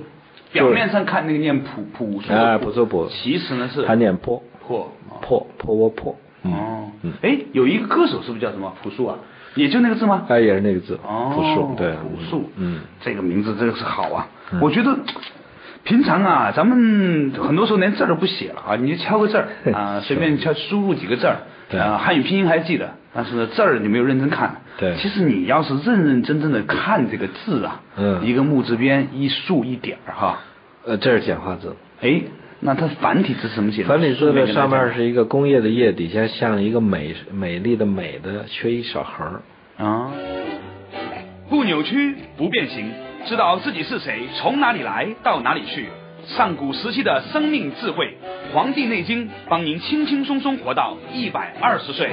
[0.53, 6.91] 表面上看那个念朴朴素的哎朴素朴其实呢是它念坡破啊破破窝破，嗯，哦。
[7.03, 8.73] 嗯，哎，有一个歌手是不是叫什么？
[8.83, 9.19] 朴树啊？
[9.57, 10.27] 也就那个字吗？
[10.29, 14.29] 哎，也是那个字，哦，朴树，对，朴树，嗯，这个名字真的是好啊！
[14.53, 14.61] 嗯。
[14.61, 14.97] 我觉得
[15.83, 21.39] 平常啊，咱们很多时候连字儿都不写了啊，你就敲个字儿 啊，随便敲输入几个字儿，
[21.75, 24.63] 对啊，汉语拼音还记得，但是呢字儿你没有认真看。
[24.79, 30.39] 对其实你要是认认真真的看这个字啊，嗯一个木字边一竖一点儿哈，
[30.85, 31.77] 呃，这是简化字。
[32.01, 32.23] 哎，
[32.61, 33.89] 那它繁体字是怎么写的？
[33.89, 39.43] 繁体字的上面是一个工业的业，底下像一个美美丽的美的缺一小横儿。
[39.85, 40.11] 啊，
[41.49, 42.91] 不扭曲，不变形，
[43.27, 45.87] 知道自己是谁，从哪里来，到哪里去。
[46.27, 48.17] 上古时期的生命智慧，
[48.55, 52.11] 《黄帝内经》帮您轻轻松松活到一百二十岁。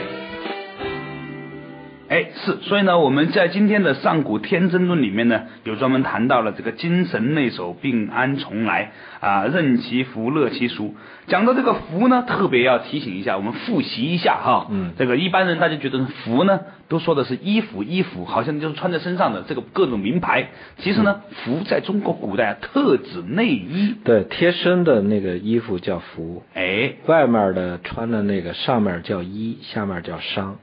[2.11, 8.91] 哎，是，所以呢，我们在今天的上古天真论里面呢，有专门谈到了这个精神内守，病安从来
[9.21, 10.93] 啊，任其福，乐其俗。
[11.27, 14.67] 讲到这个福呢，特别要提醒一下，我们复习一下哈。
[14.71, 16.59] 嗯这个一般人大家觉得福呢，
[16.89, 20.49] 都说的是衣服，衣服好像就是穿在身上的这个各种名牌。
[20.79, 23.95] 其实呢，福在中国古代啊，特指内衣。
[24.03, 30.55] 对，贴身的那个衣服叫服，哎，外面的穿的那个上面叫衣，下面叫裳。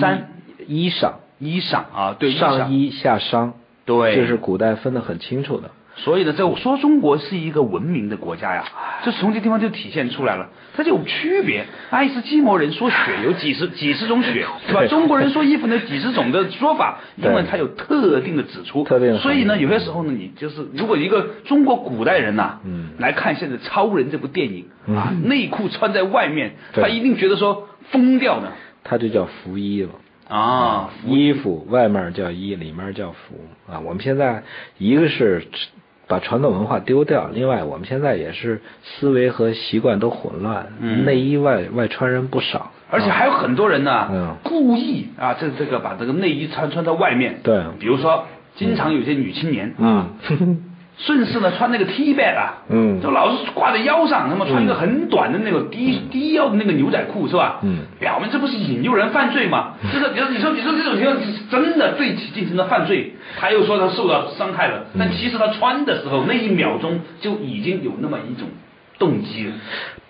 [0.00, 0.28] 三
[0.70, 3.52] 衣裳，衣裳啊，对，上衣衣下裳，
[3.84, 5.72] 对，这是古代分得很清楚的。
[5.96, 8.64] 所以呢，这说中国是一个文明的国家呀，
[9.04, 11.66] 就从这地方就体现出来了，它就有区别。
[11.90, 14.86] 爱斯基摩人说雪有几十几十种雪，是吧？
[14.86, 18.84] 中国人说衣服呢几十种的说法，因为它有特定的指出。
[18.84, 22.90] 特定的所以呢，有些时候呢，你就是如果一个中国古代人呐、嗯。
[22.98, 28.52] 来看现在《超人》这部电影啊，嗯内裤穿在外面，他一定觉得说疯掉呢。
[28.84, 29.90] 他就叫服衣了。
[30.30, 33.34] 啊，衣服外面叫衣，里面叫服。
[33.70, 33.80] 啊。
[33.80, 34.42] 我们现在
[34.78, 35.42] 一个是
[36.06, 41.04] 把传统文化丢掉，另外我们现在也是思维和习惯都混乱，嗯。
[41.04, 44.36] 内衣外外穿人不少，而且还有很多人呢，嗯。
[44.44, 47.40] 故意啊，这这个把这个内衣穿穿到外面。
[47.42, 47.62] 对。
[47.80, 48.24] 比如说，
[48.54, 50.10] 经常有些女青年，嗯，
[51.02, 57.60] 顺势呢穿那个 T back 啊，嗯就老是挂在腰上，那么穿一个很短的那个低、低腰的那个牛仔裤是吧？
[57.62, 59.74] 嗯表面这不是引诱人犯罪吗？
[59.92, 68.48] 就是你说你说你说这种情况是真的对其进行了犯罪，他又说他受到伤害了，但其实他穿的时候那一秒钟就已经有那么一种
[68.98, 69.52] 动机了。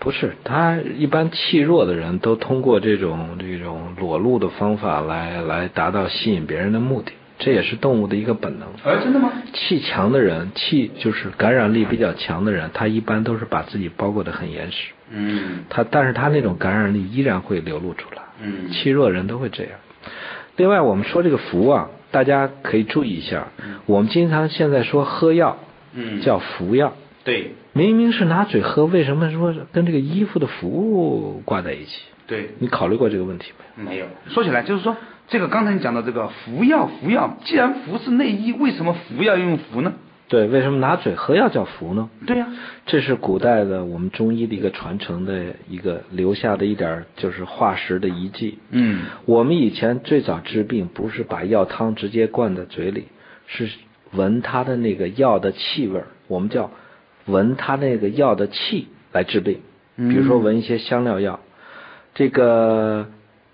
[0.00, 8.68] 不是，他一般气弱的人都通过这种这种裸露的方法来来达到吸引别人的目的，这也是动物的一个本能。
[8.84, 9.32] 哎，真的吗？
[9.52, 14.92] 气强的人，气就是感染力比较强的人，他一般都是把自己包裹得很严实。
[15.10, 18.22] 嗯他但是他那种感染力依然会流露出来。
[18.40, 19.72] 嗯气弱人都会这样。
[20.56, 23.48] 另外，我们说这个服啊，大家可以注意一下。
[23.58, 25.58] 嗯我们经常现在说喝药
[25.94, 26.92] 嗯，叫服药，
[27.24, 32.02] 对明明是拿嘴喝，为什么说跟这个衣服的服务挂在一起？
[32.26, 32.50] 对。
[32.58, 33.90] 你考虑过这个问题没有？
[33.90, 34.06] 没有。
[34.28, 34.96] 说起来，就是说，
[35.30, 39.94] 这个刚才你讲的这个服药，服药，既然服是内衣，为什么服要用服呢？
[40.28, 42.10] 对，为什么拿嘴喝药叫服呢？
[42.26, 42.48] 对呀、
[42.86, 48.58] 这是古代的我们中医的一个传承的一个留下的一点就是化石的遗迹。
[48.70, 53.06] 嗯我们以前最早治病不是把药汤直接灌在嘴里，
[53.46, 53.70] 是
[54.12, 56.72] 闻它的那个药的气味，我们叫
[57.26, 59.60] 闻它那个药的气来治病。
[59.96, 61.40] 比如说闻一些香料药，
[62.14, 63.08] 这个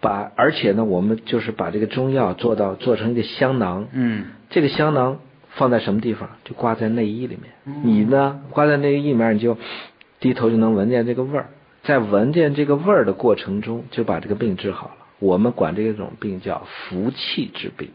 [0.07, 5.19] 把而且呢，我们就是把这个中药做到做成一个香囊，嗯这个香囊
[5.57, 6.29] 放在什么地方？
[6.45, 7.83] 就挂在内衣里面。
[7.83, 9.59] 你呢，挂在内衣里面，你就
[10.21, 11.47] 低头就能闻见这个味儿。
[11.83, 14.95] 在闻见这个味儿的过程中，就把这个病治好了。
[15.19, 17.89] 我们管这种病叫服气之病。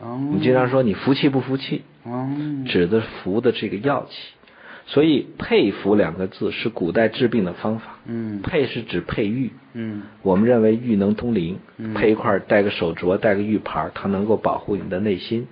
[0.00, 2.28] 哦你经常说你服气不服气，哦
[2.66, 4.16] 指的服的这个药气。
[4.86, 7.98] 所以配服两个字是古代治病的方法。
[8.06, 8.40] 嗯。
[8.42, 10.02] 配是指配玉，嗯。
[10.22, 11.58] 我们认为玉能通灵，
[11.94, 15.46] 配一块戴个手镯，戴个玉牌，它能够保护你的内心。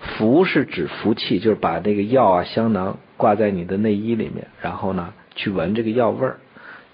[0.00, 6.38] 服是指服气，就是把那个药啊香囊挂在你的内衣里面，然后呢去闻这个药味儿，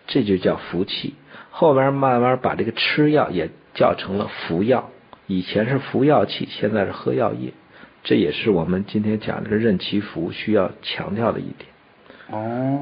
[0.08, 1.14] 这就叫服气。
[1.50, 4.90] 后边慢慢把这个吃药也叫成了服药，
[5.28, 7.52] 以前是服药气，现在是喝药液，
[8.06, 11.68] 这也是我们今天讲这个任其福需要强调的一点。
[12.30, 12.78] 哦，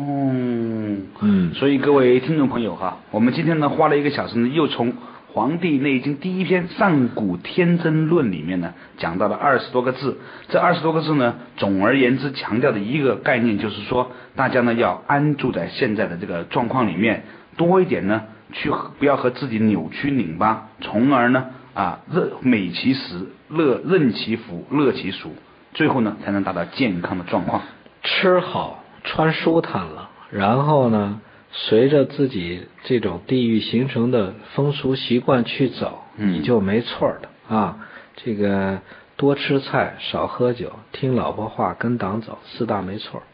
[1.21, 4.93] 嗯所以各位听众朋友哈，我们今天呢花了一个小时呢，又从
[5.33, 10.19] 《黄帝内经》第一篇《上古天真论》里面呢讲到了二十多个字。
[10.51, 17.23] 这二十多个字呢，总而言之强调的一个概念就是说，大家呢要安住在现在的这个状况里面，
[17.57, 25.33] 多一点呢去不要和自己扭曲拧巴，从而呢啊任美其食，乐任其服，乐其俗，
[25.75, 27.63] 最后呢才能达到健康的状况。
[28.03, 31.21] 吃好穿舒坦了，然后呢，
[31.51, 37.79] 随着自己这种地域形成的风俗习惯去走，嗯你就没错儿的啊。
[38.17, 38.79] 这个
[39.17, 43.25] 多吃菜，少喝酒，听老婆话，跟党走，四大没错儿。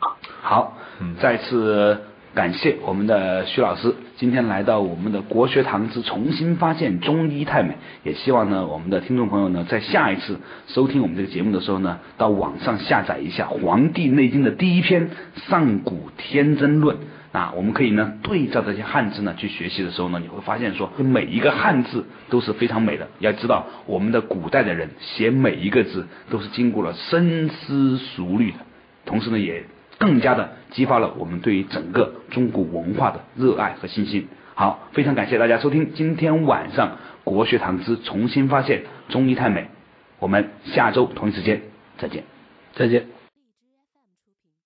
[0.43, 0.79] 好，
[1.21, 2.01] 再次
[2.33, 7.75] 感谢我们的徐老师今天来到我们的国学堂之重新发现中医太美，
[8.05, 15.09] 也希望呢我们的听众朋友呢在下一次收听我们这个节目的时候呢，到网上下载一下《黄帝内经》的第一篇
[15.51, 16.97] 《上古天真论》。
[17.33, 23.09] 那我们可以呢对照这些汉字呢去学习的时候呢，你会发现说每一个汉字都是非常美的。
[23.19, 28.59] 要知道我们的古代的人写每一个字都是经过了深思熟虑的，
[29.05, 29.65] 同时呢也
[30.01, 34.27] 更加的激发了我们对于整个中国文化的热爱和信心。
[34.55, 39.69] 好，非常感谢大家收听今天晚上国学堂之重新发现中医太美，
[40.19, 41.61] 我们下周同一时间
[41.99, 42.25] 再见。
[42.75, 43.20] 再见。